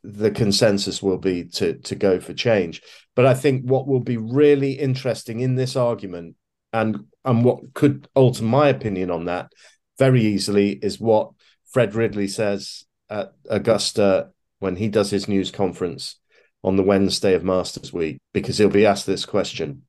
[0.03, 2.81] the consensus will be to to go for change.
[3.15, 6.35] But I think what will be really interesting in this argument
[6.73, 9.51] and and what could alter my opinion on that
[9.99, 11.31] very easily is what
[11.69, 16.17] Fred Ridley says at Augusta when he does his news conference
[16.63, 19.83] on the Wednesday of Masters Week, because he'll be asked this question.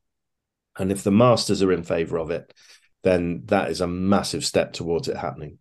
[0.78, 2.52] And if the Masters are in favour of it,
[3.02, 5.58] then that is a massive step towards it happening.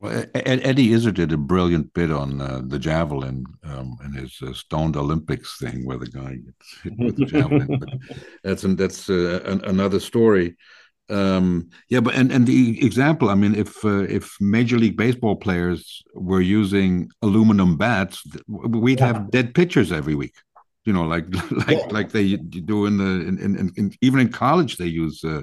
[0.00, 4.52] Well, Eddie Izzard did a brilliant bit on uh, the javelin um, in his uh,
[4.52, 7.80] Stoned Olympics thing, where the guy gets hit with the javelin.
[8.44, 10.56] that's an, that's uh, an, another story.
[11.10, 15.34] Um, yeah, but and and the example, I mean, if uh, if Major League Baseball
[15.34, 19.06] players were using aluminum bats, we'd yeah.
[19.06, 20.34] have dead pitchers every week.
[20.84, 21.86] You know, like like yeah.
[21.90, 25.42] like they do in the in, in, in, even in college they use uh,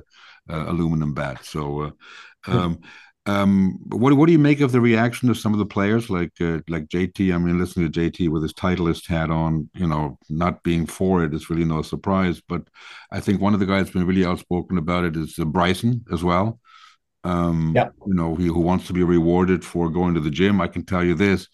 [0.49, 1.49] uh, aluminum bats.
[1.49, 1.91] So.
[2.47, 2.79] Um,
[3.27, 6.33] um, what what do you make of the reaction of some of the players like
[6.39, 7.33] uh, like JT?
[7.33, 11.23] I mean, listening to JT with his Titleist hat on, you know, not being for
[11.23, 12.39] it is really no surprise.
[12.47, 12.67] But
[13.11, 16.05] I think one of the guys who's been really outspoken about it is uh, Bryson
[16.13, 16.59] as well.
[17.23, 17.89] Um, yeah.
[18.05, 20.61] You know, he, who wants to be rewarded for going to the gym.
[20.61, 21.47] I can tell you this: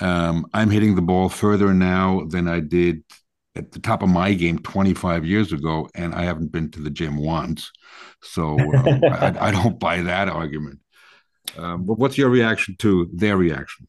[0.00, 3.02] um, I'm hitting the ball further now than I did
[3.54, 6.90] at the top of my game 25 years ago, and I haven't been to the
[6.90, 7.72] gym once.
[8.22, 10.80] So um, I, I don't buy that argument.
[11.56, 13.86] Um, but what's your reaction to their reaction?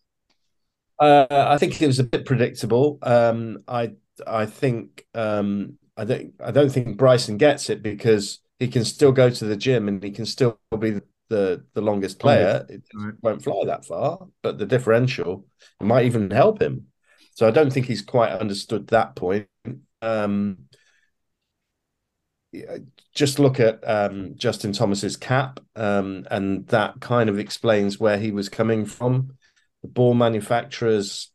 [1.00, 2.98] Uh, I think it was a bit predictable.
[3.02, 3.94] Um, I
[4.26, 9.12] I think um, I don't I don't think Bryson gets it because he can still
[9.12, 12.66] go to the gym and he can still be the the longest player.
[12.70, 12.84] It
[13.22, 15.46] won't fly that far, but the differential
[15.80, 16.88] might even help him.
[17.36, 19.48] So I don't think he's quite understood that point.
[20.02, 20.67] Um,
[23.14, 28.32] just look at um, Justin Thomas's cap, um, and that kind of explains where he
[28.32, 29.38] was coming from.
[29.82, 31.32] The ball manufacturers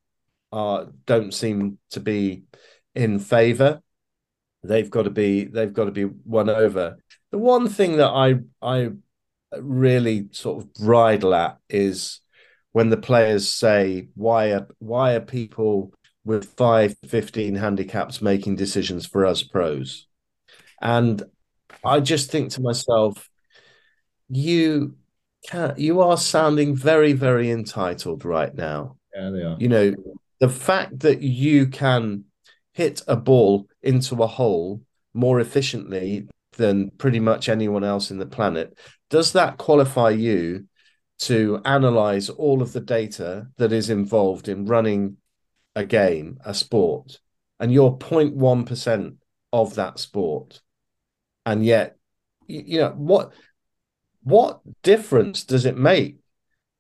[0.52, 2.44] are don't seem to be
[2.94, 3.80] in favour.
[4.62, 6.98] They've got to be they've got to be won over.
[7.30, 8.90] The one thing that I I
[9.58, 12.20] really sort of bridle at is
[12.72, 15.92] when the players say why are why are people
[16.24, 20.06] with 5 15 handicaps making decisions for us pros
[20.83, 21.22] and
[21.85, 23.28] I just think to myself,
[24.28, 24.97] you
[25.49, 28.97] can you are sounding very, very entitled right now.
[29.14, 29.57] Yeah, they are.
[29.59, 29.95] You know,
[30.41, 32.24] the fact that you can
[32.72, 34.83] hit a ball into a hole
[35.14, 38.76] more efficiently than pretty much anyone else in the planet,
[39.11, 40.66] does that qualify you
[41.18, 45.16] to analyze all of the data that is involved in running
[45.76, 47.20] a game, a sport,
[47.61, 49.16] and you're 0.1%
[49.53, 50.61] of that sport?
[51.45, 51.97] And yet
[52.47, 53.32] you know what
[54.22, 56.18] what difference does it make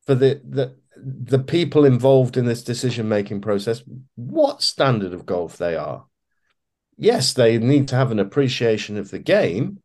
[0.06, 3.82] for the the the people involved in this decision making process
[4.14, 6.04] what standard of golf they are?
[6.96, 9.78] Yes they need to have an appreciation of the game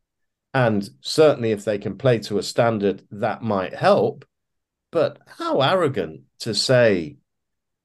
[0.54, 4.26] and certainly if they can play to a standard that might help
[4.92, 7.18] but how arrogant to say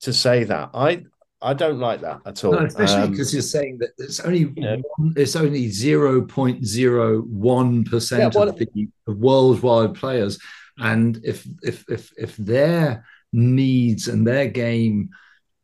[0.03, 0.71] to say that.
[0.75, 1.05] I
[1.43, 2.53] I don't like that at all.
[2.53, 4.77] No, especially um, because you're saying that it's only yeah.
[4.97, 10.39] one, it's only zero point zero one percent of the worldwide players,
[10.79, 15.11] and if if if if their needs and their game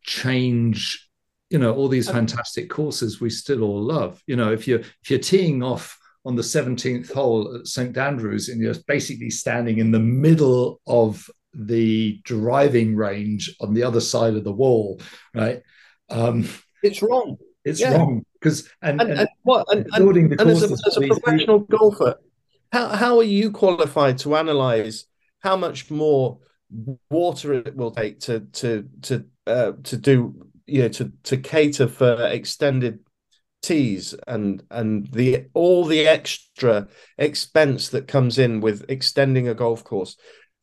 [0.03, 1.09] change
[1.51, 5.11] you know all these fantastic courses we still all love you know if you're if
[5.11, 9.91] you're teeing off on the 17th hole at st andrews and you're basically standing in
[9.91, 15.01] the middle of the driving range on the other side of the wall
[15.35, 15.63] right
[16.11, 16.49] um
[16.83, 17.97] it's wrong it's yeah.
[17.97, 21.61] wrong because and, and, and, and, what and, and, and as a, as a professional
[21.61, 21.79] people.
[21.79, 22.15] golfer
[22.73, 25.07] how, how are you qualified to analyze
[25.41, 26.39] how much more
[27.11, 31.89] water it will take to to to uh, to do you know to to cater
[31.89, 33.01] for extended
[33.63, 36.87] tees and and the all the extra
[37.17, 40.17] expense that comes in with extending a golf course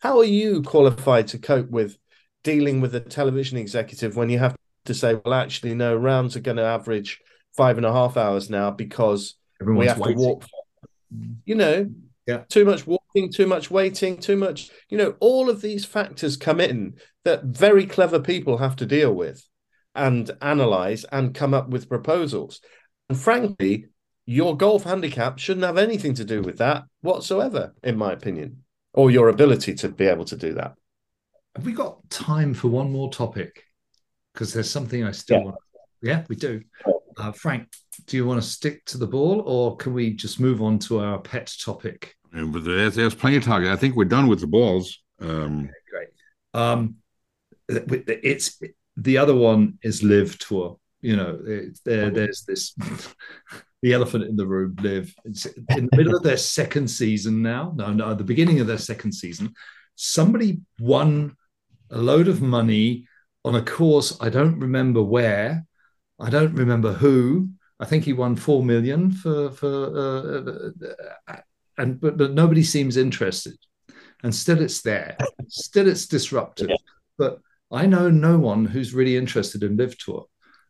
[0.06, 1.98] how are you qualified to cope with
[2.44, 6.42] dealing with a television executive when you have to say well actually no rounds are
[6.42, 7.20] going to average
[7.58, 10.18] five and a half hours now because Everyone's we have waiting.
[10.18, 10.46] to walk
[11.44, 11.90] you know
[12.28, 12.44] yeah.
[12.50, 16.60] too much walking too much waiting too much you know all of these factors come
[16.60, 16.94] in
[17.24, 19.44] that very clever people have to deal with
[19.96, 22.62] and analyze and come up with proposals.
[23.10, 23.88] And frankly
[24.28, 28.65] your golf handicap shouldn't have anything to do with that whatsoever in my opinion
[28.96, 30.74] or your ability to be able to do that
[31.56, 33.64] have we got time for one more topic
[34.34, 35.44] because there's something i still yeah.
[35.44, 35.58] want
[36.02, 36.62] yeah we do
[37.18, 37.68] uh, frank
[38.08, 41.00] do you want to stick to the ball or can we just move on to
[41.00, 43.70] our pet topic yeah, but there's, there's plenty of talking.
[43.70, 45.00] I think we're done with the balls.
[45.22, 46.08] Um, okay, great.
[46.54, 46.96] Um,
[47.68, 48.62] it's
[48.98, 50.78] the other one is LIV tour.
[51.02, 52.76] You know, it, there, there's this
[53.86, 54.76] the elephant in the room.
[54.82, 57.72] LIV it's in the middle of their second season now.
[57.76, 59.54] No, no, the beginning of their second season.
[59.94, 61.38] Somebody won
[61.92, 63.08] a load of money
[63.44, 64.18] on a course.
[64.20, 65.68] I don't remember where.
[66.20, 67.50] I don't remember who.
[67.80, 71.42] I think he won four million for for uh, uh
[71.78, 73.58] and but, but nobody seems interested
[74.24, 75.16] and still it's there
[75.50, 76.76] still it's disruptive yeah.
[77.18, 80.26] but i know no one who's really interested in LIV tour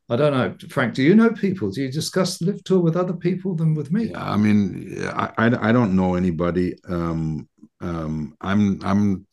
[0.10, 0.56] i don't know.
[0.70, 1.72] Frank do you know people?
[1.72, 4.06] Do you discuss LIV tour with other people than with me?
[4.06, 6.76] Yeah, i mean I, I, I don't know anybody.
[6.88, 7.47] Um
[7.82, 9.28] um i'm i'm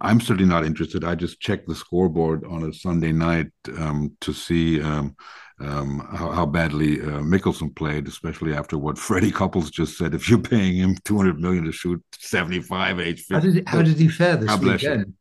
[0.00, 1.04] i'm certainly not interested.
[1.04, 5.16] I just check the scoreboard on a sunday night um to see um
[5.58, 10.14] um, how, how, badly uh, Mickelson played, especially after what Freddie Couples just said.
[10.14, 13.96] If you're paying him 200 million to shoot 75 age, how did, he, how did
[13.96, 15.14] he fare this weekend?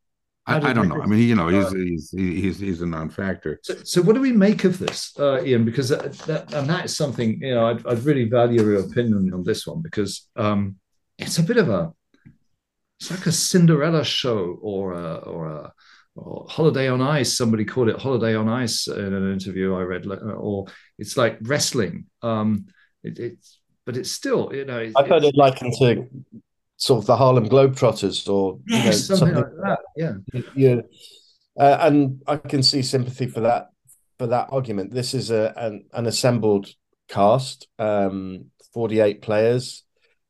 [0.47, 1.01] I, I, don't know.
[1.01, 3.59] I mean, you know, he's he's he's he's a non-factor.
[3.63, 5.65] So, so what do we make of this, uh, Iain?
[5.65, 9.33] Because that, that, and that is something you know I'd, I'd really value your opinion
[9.33, 10.75] on this one because um,
[11.17, 11.91] it's a bit of a
[12.99, 15.73] it's like a Cinderella show or a, or a
[16.15, 20.07] or holiday on ice somebody called it holiday on ice in an interview i read
[20.07, 20.65] or
[20.97, 22.65] it's like wrestling um
[23.03, 26.07] it, it's but it's still you know i've heard it likened to
[26.77, 30.13] sort of the harlem globetrotters or you know, something, something, like that yeah
[30.55, 30.81] yeah
[31.59, 33.69] uh, and i can see sympathy for that
[34.17, 36.67] for that argument this is a an, an assembled
[37.07, 39.83] cast um 48 players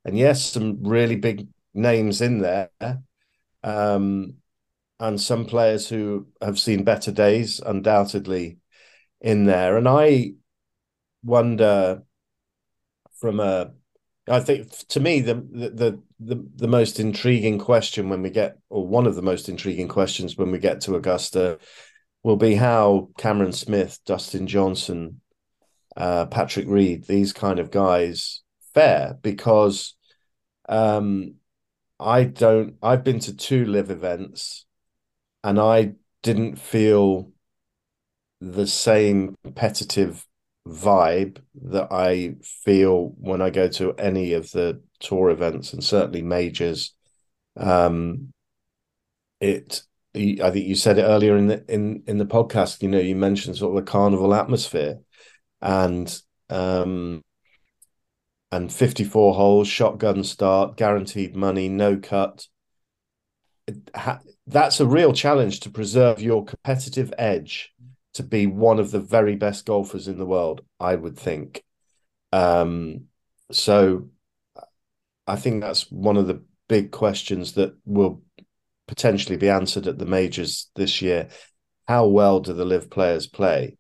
[0.04, 2.70] and yes some really big names in there
[3.64, 4.36] um
[5.00, 8.58] and some players who have seen better days, undoubtedly,
[9.22, 9.78] in there.
[9.78, 10.34] And I
[11.24, 12.04] wonder
[13.20, 13.72] from a
[14.28, 18.88] I think to me the, the the the most intriguing question when we get or
[18.88, 21.60] one of the most intriguing questions when we get to Augusta
[22.24, 25.22] will be how Cameron Smith, Dustin Johnson,
[25.96, 28.42] uh, Patrick Reed, these kind of guys
[28.74, 29.18] fare.
[29.22, 29.96] Because
[30.68, 31.36] um,
[32.00, 34.66] I don't I've been to two LIV events
[35.44, 37.32] and I didn't feel
[38.42, 40.26] the same competitive
[40.68, 46.22] vibe that I feel when I go to any of the tour events and certainly
[46.22, 46.94] majors.
[47.56, 48.32] Um,
[49.40, 49.84] it,
[50.16, 52.82] I think you said it earlier in the in in the podcast.
[52.82, 55.00] You know, you mentioned sort of the carnival atmosphere,
[55.62, 57.22] and um,
[58.52, 62.48] and fifty four holes, shotgun start, guaranteed money, no cut.
[63.96, 67.74] Ha- that's a real challenge to preserve your competitive edge
[68.16, 71.64] to be one of the very best golfers in the world, I would think.
[72.32, 73.06] Um,
[73.52, 74.10] so
[75.28, 78.22] I think that's one of the big questions that will
[78.88, 81.28] potentially be answered at the majors this year.
[81.88, 83.78] How well do the LIV players play?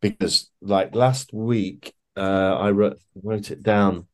[0.00, 4.06] Because like last week, uh, I wrote, wrote it down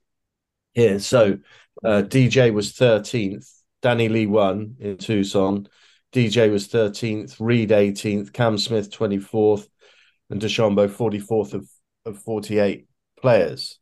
[0.74, 0.98] here.
[0.98, 1.38] So
[1.82, 3.48] uh, DJ was 13th,
[3.80, 5.68] Danny Lee won in Tucson.
[6.12, 9.66] DJ was 13th, Reed 18th, Cam Smith 24th,
[10.30, 11.68] and DeChambeau 44th of,
[12.04, 12.86] of 48
[13.20, 13.78] players.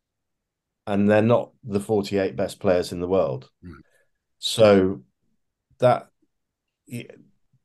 [0.87, 3.49] And they're not the 48 best players in the world.
[3.64, 3.81] Mm.
[4.39, 5.03] So
[5.78, 6.09] that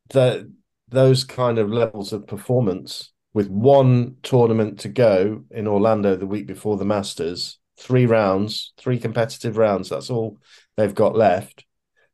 [0.09, 0.51] the
[0.89, 6.47] those kind of levels of performance with one tournament to go in Orlando the week
[6.47, 9.89] before the Masters, three rounds, three competitive rounds.
[9.89, 10.37] That's all
[10.77, 11.65] they've got left.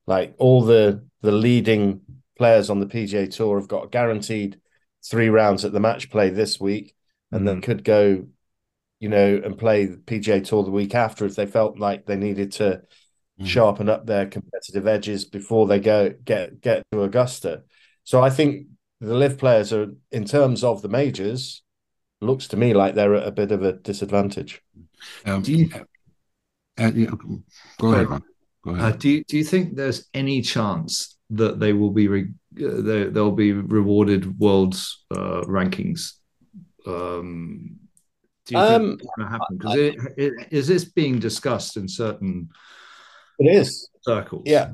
[0.07, 2.01] Like all the the leading
[2.37, 4.59] players on the PGA Tour have got guaranteed
[5.03, 6.95] three rounds at the match play this week,
[7.31, 7.47] and mm-hmm.
[7.47, 8.25] then could go,
[8.99, 12.15] you know, and play the PGA Tour the week after if they felt like they
[12.15, 13.45] needed to mm-hmm.
[13.45, 17.63] sharpen up their competitive edges before they go get get to Augusta.
[18.03, 18.67] So I think
[18.99, 21.63] the LIV players are, in terms of the majors,
[22.21, 24.61] looks to me like they're at a bit of a disadvantage.
[25.25, 27.09] Um, do you, uh, uh yeah,
[27.79, 28.23] go ahead, Ron.
[28.63, 28.93] Go ahead.
[28.93, 32.81] Uh, do you do you think there's any chance that they will be re- uh,
[32.81, 34.75] they, they'll be rewarded world
[35.11, 36.13] uh, rankings?
[36.85, 37.77] Um,
[38.45, 39.57] do you um, think going to happen?
[39.57, 42.49] Because is this being discussed in certain?
[43.39, 44.43] It is circles.
[44.45, 44.71] Yeah,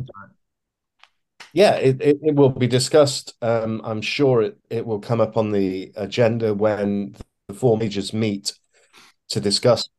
[1.54, 3.34] yeah, it, it, it, will be discussed.
[3.42, 7.16] Um, I'm sure it, it will come up on the agenda when
[7.48, 8.54] the four majors meet
[9.30, 9.90] to discuss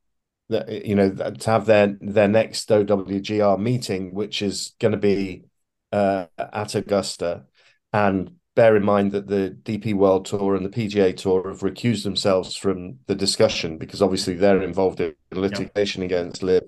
[0.50, 5.44] that you know to have their their next OWGR meeting, which is going to be
[5.92, 7.44] uh, at Augusta,
[7.92, 12.02] and bear in mind that the DP World Tour and the PGA Tour have recused
[12.02, 16.10] themselves from the discussion because obviously they're involved in litigation yep.
[16.10, 16.64] against LIV,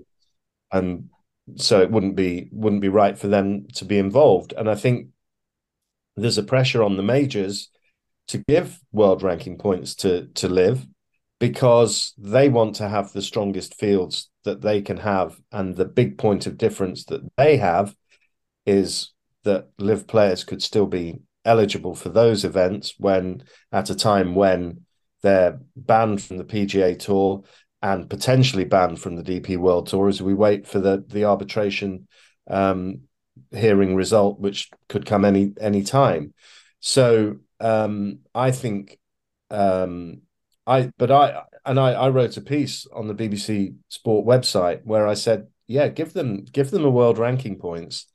[0.72, 1.08] and
[1.56, 4.54] so it wouldn't be wouldn't be right for them to be involved.
[4.56, 5.08] And I think
[6.16, 7.70] there's a pressure on the majors
[8.28, 10.86] to give world ranking points to to LIV
[11.40, 16.18] because they want to have the strongest fields that they can have and the big
[16.18, 17.96] point of difference that they have
[18.70, 19.12] is
[19.44, 23.42] that LIV players could still be eligible for those events when
[23.72, 24.84] at a time when
[25.22, 27.42] they're banned from the PGA tour
[27.82, 32.06] and potentially banned from the DP World Tour as we wait for the the arbitration
[32.48, 33.02] um,
[33.50, 36.34] hearing result, which could come any any time.
[36.80, 38.98] So um, I think
[39.50, 40.22] um,
[40.66, 45.06] I, but I and I, I wrote a piece on the BBC Sport website where
[45.06, 48.06] I said, yeah, give them give them a world ranking points,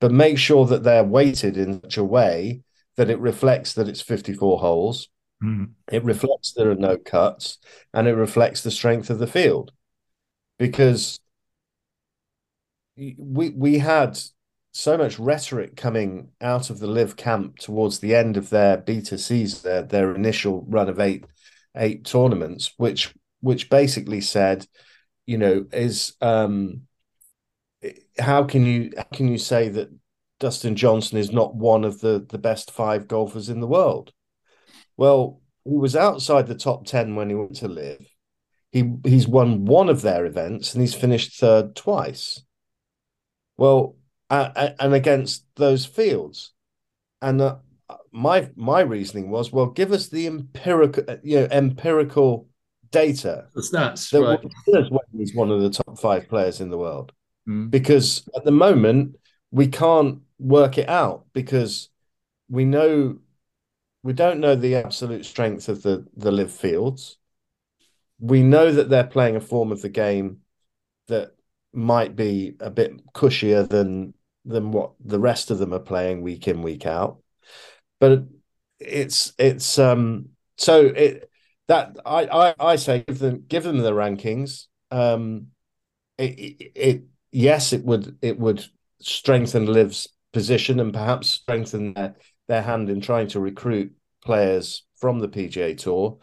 [0.00, 2.62] but make sure that they're weighted in such a way
[2.96, 5.08] that it reflects that it's 54 holes
[5.44, 5.72] Mm.
[5.90, 7.58] It reflects there are no cuts
[7.92, 9.72] and it reflects the strength of the field
[10.58, 11.18] because
[12.96, 14.18] we we had
[14.72, 19.18] so much rhetoric coming out of the LIV camp towards the end of their beta
[19.18, 21.26] season, their, their initial run of eight
[21.76, 24.66] eight tournaments, which which basically said,
[25.26, 26.82] you know, is um,
[28.18, 29.90] how can you how can you say that
[30.40, 34.12] Dustin Johnson is not one of the the best five golfers in the world?
[34.96, 38.06] Well, he was outside the top 10 when he went to LIV.
[38.70, 42.42] He he's won one of their events and he's finished third twice.
[43.56, 43.96] Well,
[44.30, 46.52] uh, and against those fields,
[47.22, 47.56] and uh,
[48.10, 52.48] my my reasoning was, well, give us the empirical, you know, empirical
[52.90, 53.46] data.
[53.54, 55.00] The stats, that right?
[55.12, 57.12] he's one of the top five players in the world,
[57.48, 57.70] mm.
[57.70, 59.16] because at the moment
[59.50, 61.88] we can't work it out because
[62.48, 63.18] we know
[64.02, 67.16] we don't know the absolute strength of the the LIV fields.
[68.20, 70.40] We know that they're playing a form of the game
[71.08, 71.34] that
[71.72, 74.14] might be a bit cushier than
[74.44, 77.18] than what the rest of them are playing week in week out.
[77.98, 78.24] But
[78.78, 81.30] it's it's um so it
[81.68, 84.66] that I I, I say give them give them the rankings.
[84.90, 85.48] Um,
[86.18, 87.02] it, it, it
[87.34, 88.64] yes it would it would
[89.00, 92.14] strengthen LIV's position and perhaps strengthen their
[92.48, 93.92] their hand in trying to recruit
[94.24, 96.18] players from the PGA Tour.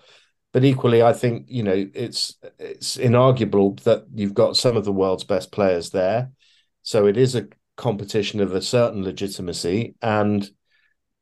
[0.54, 4.92] But equally, I think you know it's it's inarguable that you've got some of the
[4.92, 6.32] world's best players there.
[6.84, 7.48] So it is a
[7.78, 10.50] competition of a certain legitimacy, and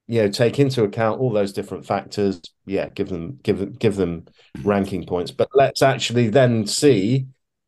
[0.07, 2.41] you know take into account all those different factors.
[2.65, 4.25] Yeah, give them give them give them
[4.63, 5.31] ranking points.
[5.31, 7.27] But let's actually then see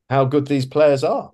[0.09, 1.31] how good these players are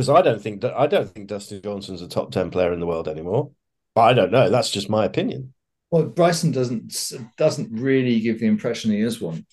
[0.00, 2.80] because I don't think that I don't think Dustin Johnson's a top ten player in
[2.80, 3.50] the world anymore.
[3.94, 4.48] But I don't know.
[4.48, 5.52] That's just my opinion.
[5.90, 9.44] Well, Bryson doesn't doesn't really give the impression he is one.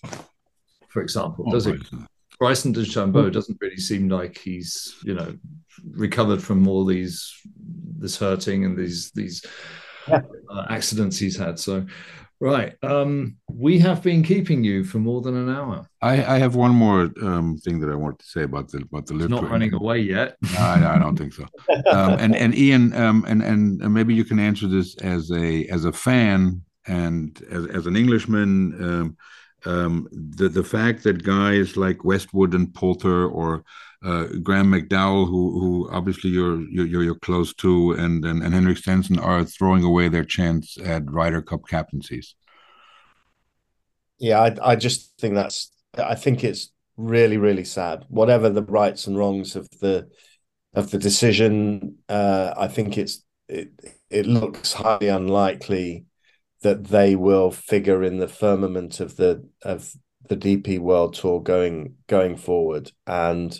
[0.88, 1.74] For example, oh, does he?
[2.40, 5.36] Bryson DeChambeau doesn't really seem like he's you know
[5.92, 7.30] recovered from all these
[8.00, 9.46] this hurting and these these
[10.08, 10.22] yeah.
[10.50, 11.60] uh, accidents he's had.
[11.60, 11.86] So
[12.40, 12.76] Right.
[12.84, 15.88] Um, we have been keeping you for more than an hour.
[16.02, 19.08] I, I have one more um, thing that I want to say about the about
[19.08, 19.30] the LIV.
[19.30, 20.38] not running away yet.
[20.58, 21.46] I, I, don't think so.
[21.92, 25.86] Um, and and Iain, um, and and maybe you can answer this as a as
[25.86, 28.84] a fan and as as an Englishman.
[28.84, 29.18] Um,
[29.66, 33.64] um, the the fact that guys like Westwood and Poulter or
[34.02, 39.20] Graeme McDowell, who who obviously you're you're you're close to, and and, and Henrik Stenson
[39.20, 42.36] are throwing away their chance at Ryder Cup captaincies.
[44.20, 48.06] Yeah, I I just think that's I think it's really really sad.
[48.10, 50.08] Whatever the rights and wrongs of the
[50.74, 53.72] of the decision, uh, I think it's it
[54.10, 56.06] it looks highly unlikely
[56.62, 59.92] that they will figure in the firmament of the of
[60.28, 62.92] the DP World Tour going going forward.
[63.06, 63.60] And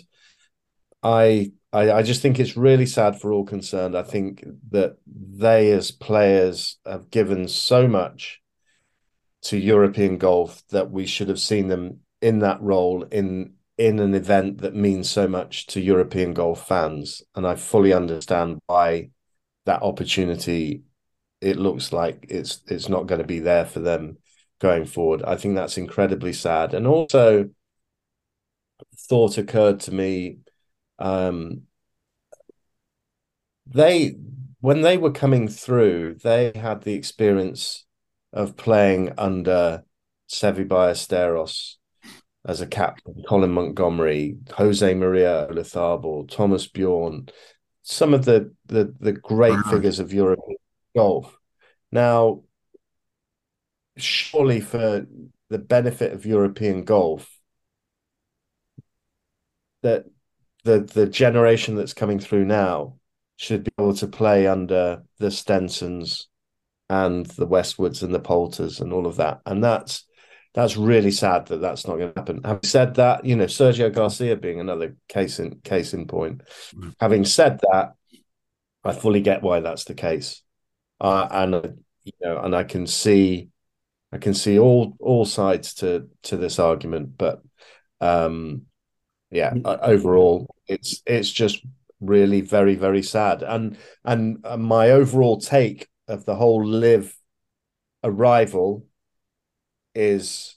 [1.02, 3.96] I, I I just think it's really sad for all concerned.
[3.96, 8.40] I think that they as players have given so much
[9.42, 14.14] to European golf that we should have seen them in that role in in an
[14.14, 17.22] event that means so much to European golf fans.
[17.36, 19.10] And I fully understand why
[19.66, 20.82] that opportunity
[21.40, 24.18] it looks like it's it's not going to be there for them
[24.60, 25.22] going forward.
[25.24, 26.74] I think that's incredibly sad.
[26.74, 27.50] And also,
[29.08, 30.38] thought occurred to me,
[30.98, 31.62] um,
[33.66, 34.16] they
[34.60, 37.84] when they were coming through, they had the experience
[38.32, 39.84] of playing under
[40.28, 41.74] Seve Ballesteros
[42.44, 47.28] as a captain, Colin Montgomerie, Jose Maria Olazabal, Thomas Bjorn,
[47.82, 50.56] some of the the the great figures of European
[50.96, 51.36] golf.
[51.92, 52.42] Now,
[53.96, 55.06] surely for
[55.48, 57.28] the benefit of European golf,
[59.82, 60.04] that
[60.64, 62.96] the the generation that's coming through now
[63.36, 66.28] should be able to play under the Stensons
[66.90, 70.06] and the Westwoods and the Poulters and all of that, and that's
[70.54, 72.40] that's really sad that that's not going to happen.
[72.44, 76.42] Having said that, you know Sergio Garcia being another case in case in point.
[76.74, 76.94] Mm.
[77.00, 77.92] Having said that,
[78.84, 80.42] I fully get why that's the case,
[81.00, 81.62] uh, and uh,
[82.04, 83.48] you know, and I can see,
[84.12, 87.42] I can see all all sides to to this argument, but
[88.00, 88.62] um,
[89.30, 89.78] yeah, mm.
[89.82, 91.64] overall, it's it's just
[92.00, 97.14] really very very sad, and and uh, my overall take of the whole LIV
[98.02, 98.86] arrival
[99.94, 100.56] is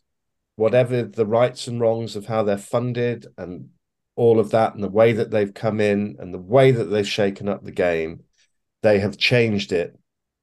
[0.56, 3.70] whatever the rights and wrongs of how they're funded and
[4.16, 7.08] all of that and the way that they've come in and the way that they've
[7.08, 8.22] shaken up the game,
[8.84, 9.98] they have changed it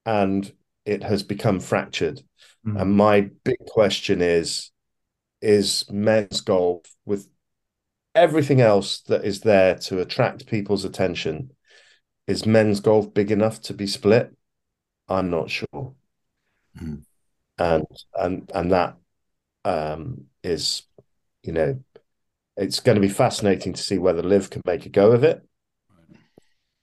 [0.05, 0.52] and
[0.84, 2.20] it has become fractured.
[2.66, 2.76] Mm-hmm.
[2.76, 4.70] And my big question is
[5.40, 6.82] is men's golf
[8.18, 11.50] everything else that is there to attract people's attention
[12.26, 14.34] is men's golf big enough to be split
[15.08, 15.94] i'm not sure
[16.76, 16.96] mm-hmm.
[17.58, 18.96] and and and that
[19.68, 20.82] um, is,
[21.42, 21.82] you know,
[22.56, 25.46] it's going to be fascinating to see whether LIV can make a go of it,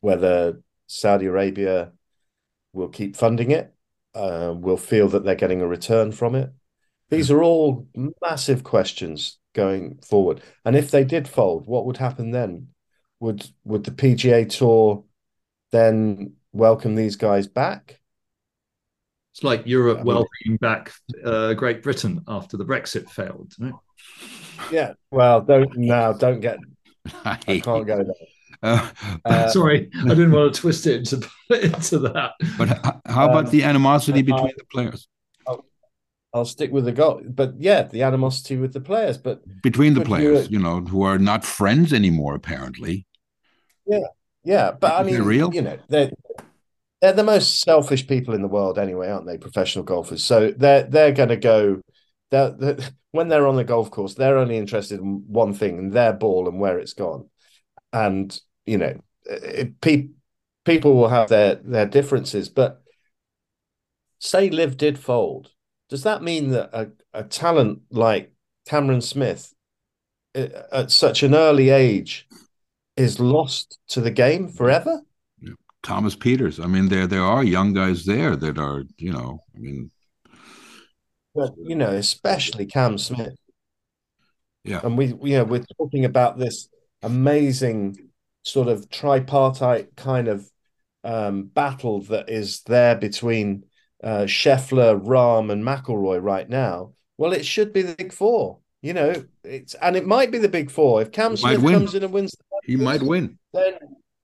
[0.01, 1.91] whether Saudi Arabia
[2.73, 3.73] will keep funding it,
[4.13, 6.51] uh, will feel that they're getting a return from it.
[7.09, 7.87] These are all
[8.21, 10.41] massive questions going forward.
[10.63, 12.67] And if they did fold, what would happen then?
[13.19, 15.03] Would would the PGA Tour
[15.71, 17.99] then welcome these guys back?
[19.33, 23.53] It's like Europe welcoming back uh, Great Britain after the Brexit failed.
[24.71, 24.93] Yeah.
[25.11, 26.13] Well, don't now.
[26.13, 26.59] Don't get.
[27.25, 28.13] I can't go there.
[28.63, 28.89] Uh,
[29.25, 32.31] uh, sorry, I didn't want to twist it into into that.
[32.57, 32.69] But
[33.05, 35.07] how about um, the animosity between the players?
[36.35, 40.01] I'll, stick with the goal, but yeah, the animosity with the players, but between the
[40.01, 43.05] players, you know, who are not friends anymore, apparently.
[43.87, 44.07] Yeah,
[44.43, 45.53] yeah, but Is I mean, real?
[45.53, 46.11] you know, they're
[47.01, 49.37] they're the most selfish people in the world anyway, aren't they?
[49.37, 50.23] Professional golfers.
[50.23, 51.81] So they're they're going to go.
[52.31, 52.77] They're, they're,
[53.11, 56.49] when they're on the golf course, they're only interested in one thing, and their ball
[56.49, 57.29] and where it's gone.
[57.93, 60.09] And you know, it, pe-
[60.65, 62.81] people will have their their differences, but
[64.19, 65.51] say LIV did fold.
[65.89, 68.33] Does that mean that a, a talent like
[68.67, 69.53] Cameron Smith
[70.33, 72.27] at such an early age
[72.97, 75.01] is lost to the game forever?
[75.85, 76.61] Thomas Pieters.
[76.61, 79.91] I mean, there there are young guys there that are, you know, I mean,
[81.35, 83.35] but you know, especially Cam Smith.
[84.63, 86.67] Yeah, and we, you know, we're talking about this
[87.03, 88.09] amazing
[88.41, 90.49] sort of tripartite kind of
[91.03, 93.65] um, battle that is there between
[94.03, 96.93] uh, Scheffler, Rahm, and McIlroy right now.
[97.17, 98.59] Well, it should be the big four.
[98.81, 102.03] You know, it's and it might be the big four if Cam Smith comes in
[102.03, 102.35] and wins.
[102.63, 103.39] he might win.
[103.51, 103.73] Then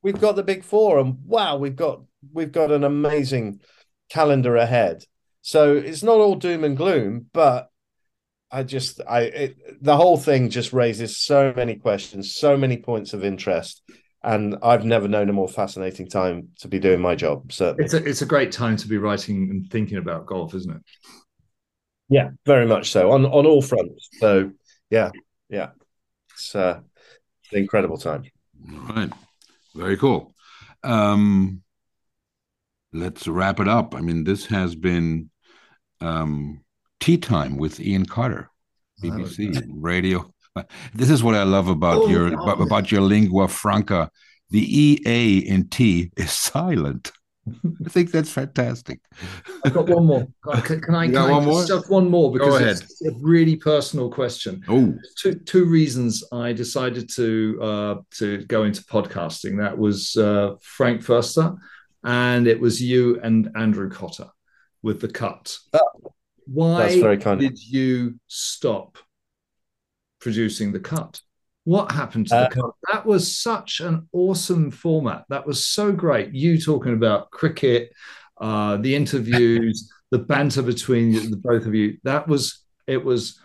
[0.03, 3.61] we've got the big four, and wow, we've got we've got an amazing
[4.09, 5.03] calendar ahead.
[5.41, 7.71] So it's not all doom and gloom, but
[8.51, 13.13] I just I it, the whole thing just raises so many questions, so many points
[13.13, 13.81] of interest,
[14.23, 17.51] and I've never known a more fascinating time to be doing my job.
[17.51, 20.75] So it's a it's a great time to be writing and thinking about golf, isn't
[20.75, 20.81] it?
[22.09, 24.09] Yeah, very much so on on all fronts.
[24.19, 24.51] So
[24.89, 25.11] yeah,
[25.49, 25.69] yeah,
[26.33, 26.81] it's uh,
[27.51, 28.23] an incredible time.
[28.71, 29.11] All right,
[29.75, 30.35] very cool.
[30.83, 31.63] Um,
[32.93, 33.95] let's wrap it up.
[33.95, 35.29] I mean, this has been
[35.99, 36.63] um,
[36.99, 38.49] tea time with Iain Carter,
[39.01, 40.31] BBC Radio.
[40.93, 42.43] This is what I love about Oh, your wow.
[42.43, 44.09] about, about your lingua franca.
[44.49, 44.59] The
[45.07, 47.11] EA in T is silent.
[47.85, 48.99] I think that's fantastic.
[49.65, 50.27] I've got one more.
[50.63, 51.65] Can, can I, You can got I one more?
[51.65, 54.61] just one more because Go it's a really personal question.
[54.67, 59.57] Oh, Two two reasons I decided to uh, to go into podcasting.
[59.57, 61.57] That was uh, Frank Förster,
[62.03, 64.27] and it was you and Andrew Cotter
[64.83, 65.55] with the cut.
[66.45, 67.39] Why That's very kind.
[67.39, 68.97] did you stop
[70.21, 71.19] producing the cut?
[71.63, 72.71] What happened to Uh, the cut?
[72.91, 75.25] That was such an awesome format.
[75.29, 76.33] That was so great.
[76.33, 77.91] You talking about cricket,
[78.39, 81.97] uh, the interviews, the banter between the both of you.
[82.03, 83.39] That was it was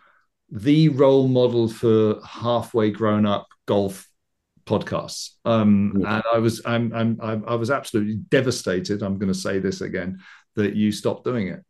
[0.50, 4.08] the role model for halfway grown up golf
[4.64, 5.30] podcasts.
[5.44, 6.16] Um, Yeah.
[6.16, 9.02] and I was I'm, I'm I'm I was absolutely devastated.
[9.02, 10.20] I'm going to say this again
[10.54, 11.62] that you stopped doing it.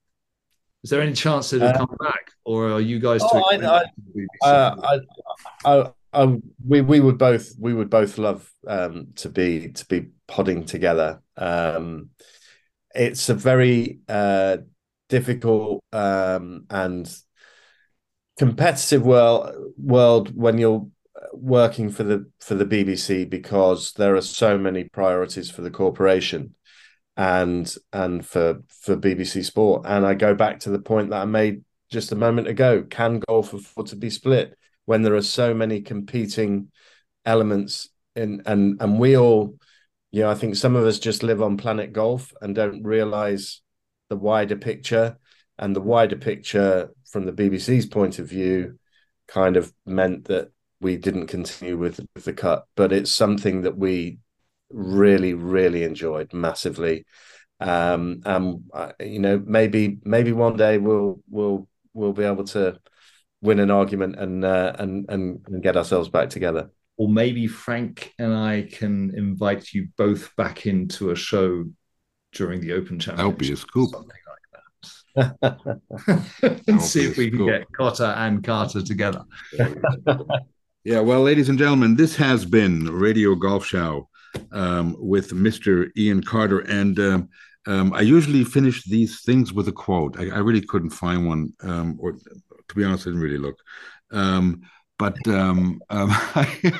[0.84, 3.42] Is there any chance that it'll Uh, come back, or are you guys Oh?
[3.42, 4.98] I- expensive to be Uh.
[5.64, 6.36] I, I, I,
[6.66, 11.20] we we would both we would both love um, to be to be podding together.
[11.36, 12.10] Um,
[12.94, 14.58] it's a very uh,
[15.08, 17.12] difficult um, and
[18.38, 20.86] competitive world world when you're
[21.32, 26.54] working for the for the BBC because there are so many priorities for the corporation
[27.16, 29.84] and and for for BBC Sport.
[29.86, 33.20] And I go back to the point that I made just a moment ago: can
[33.20, 36.70] golf afford to be split when there are so many competing
[37.24, 39.56] elements in and and we all,
[40.10, 43.60] you know, I think some of us just live on planet golf and don't realize
[44.08, 45.18] the wider picture.
[45.58, 48.78] And the wider picture from the BBC's point of view
[49.26, 53.76] kind of meant that we didn't continue with, with the cut, but it's something that
[53.76, 54.18] we
[54.70, 57.06] really, really enjoyed massively.
[57.60, 62.78] Um, and uh, you know, maybe maybe one day we'll we'll we'll be able to
[63.40, 66.70] win an argument and uh, and and and get ourselves back together.
[66.98, 71.64] or maybe Frank and I can invite you both back into a show
[72.32, 73.56] during the Open That would be a Championship.
[73.56, 73.90] scoop.
[73.90, 74.18] Something
[75.16, 76.60] like that.
[76.68, 77.46] and see if we can scoop.
[77.46, 79.24] get Cotter and Carter together.
[80.84, 84.08] Yeah, well, ladies and gentlemen, this has been Radio Golf Show
[84.52, 85.90] um, with Mr.
[85.98, 86.60] Iain Carter.
[86.60, 87.28] And um,
[87.66, 90.18] um, I usually finish these things with a quote.
[90.18, 93.58] I, I really couldn't find one, um, or to be honest, I didn't really look.
[94.12, 94.62] Um,
[94.98, 96.72] but um, I,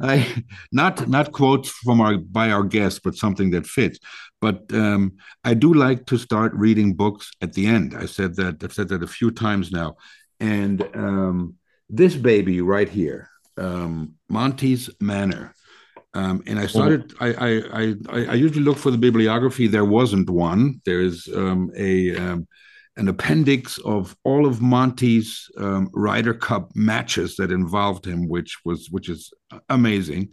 [0.00, 3.98] I, not not quotes from our by our guests, but something that fits.
[4.40, 7.94] But I do like to start reading books at the end.
[7.96, 9.96] I said that I've said that a few times now,
[10.40, 10.82] and
[11.88, 13.30] this baby right here,
[14.28, 15.54] Monty's Manor.
[16.14, 17.14] Um, and I started.
[17.20, 19.66] I, I I I usually look for the bibliography.
[19.66, 20.80] There wasn't one.
[20.84, 22.46] There is um, a um,
[22.96, 28.90] an appendix of all of Monty's um, Ryder Cup matches that involved him, which was
[28.90, 29.32] which is
[29.70, 30.28] amazing.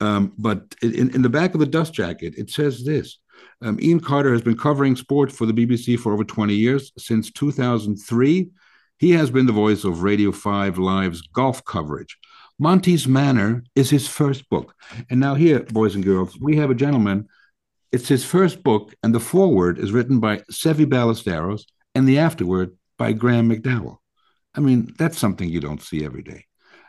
[0.00, 3.18] Um, but in, in the back of the dust jacket, it says this:
[3.62, 6.92] um, Iain Carter has been covering sport for the BBC for over 20 years.
[6.98, 8.50] Since 2003,
[8.98, 12.18] he has been the voice of Radio 5 Live's golf coverage.
[12.58, 14.74] Monty's Manor is his first book.
[15.10, 17.28] And now, here, boys and girls, we have a gentleman.
[17.92, 21.64] It's his first book, and the foreword is written by Seve Ballesteros
[21.94, 23.98] and the afterword by Graeme McDowell.
[24.54, 26.46] I mean, that's something you don't see every day.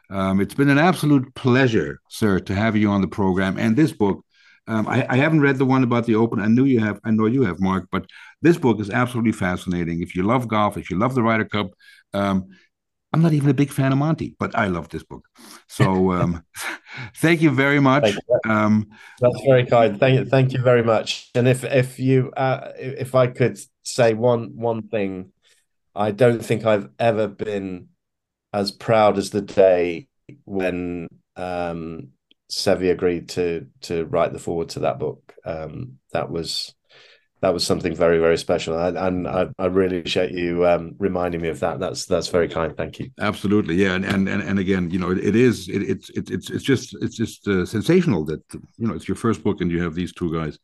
[0.09, 3.57] Um, it's been an absolute pleasure, sir, to have you on the program.
[3.57, 4.23] And this book,
[4.67, 6.39] um, I, I, haven't read the one about the Open.
[6.39, 6.99] I knew you have.
[7.03, 7.87] I know you have, Mark.
[7.91, 8.05] But
[8.41, 10.01] this book is absolutely fascinating.
[10.01, 11.71] If you love golf, if you love the Ryder Cup,
[12.13, 12.47] um,
[13.15, 15.25] I'm not even a big fan of Monty, but I love this book.
[15.69, 16.43] So um,
[17.15, 18.11] thank you very much.
[18.11, 18.51] You.
[18.51, 18.89] Um,
[19.21, 19.97] That's very kind.
[19.97, 20.25] Thank you.
[20.25, 21.29] Thank you very much.
[21.33, 25.31] And if if you uh, if I could say one one thing,
[25.95, 27.87] I don't think I've ever been
[28.51, 30.09] as proud as the day
[30.43, 32.09] when um,
[32.51, 35.33] Seve agreed to to write the forward to that book.
[35.45, 36.75] Um, that was
[37.45, 41.41] that was something very very special, and, and I, I, really appreciate you um, reminding
[41.41, 41.79] me of that.
[41.79, 42.75] That's that's very kind.
[42.75, 43.11] Thank you.
[43.19, 46.31] Absolutely, yeah, and and and, and again, you know, it, it is it, it's it,
[46.31, 48.41] it's it's just it's just uh, sensational that
[48.79, 50.57] you know it's your first book and you have these two guys.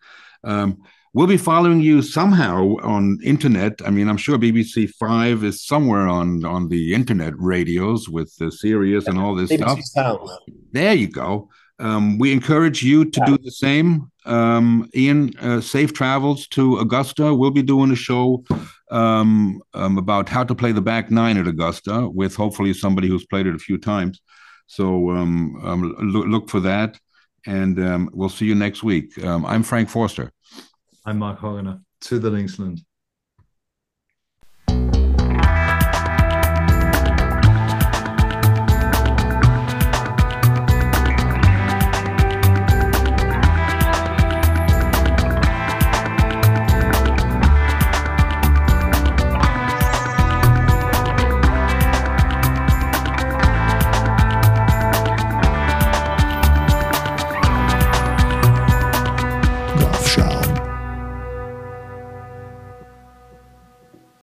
[0.44, 0.82] Um,
[1.14, 3.80] we'll be following you somehow on internet.
[3.86, 8.52] I mean, I'm sure BBC Five is somewhere on on the internet radios with the
[8.52, 9.84] Sirius and all this BBC stuff.
[9.84, 10.30] Sound.
[10.72, 11.50] There you go.
[11.78, 14.11] Um, we encourage you to do the same.
[14.26, 17.34] Um, Iain, uh, safe travels to Augusta.
[17.34, 18.44] We'll be doing a show
[18.92, 23.26] um, um, about how to play the back nine at Augusta with hopefully somebody who's
[23.26, 24.22] played it a few times.
[24.68, 27.00] So um, um, look, look, for that.
[27.46, 29.12] And um, we'll see you next week.
[29.24, 30.32] I'm Frank Forster.
[31.06, 31.82] I'm Mark Hogener.
[32.02, 32.82] To the Linksland.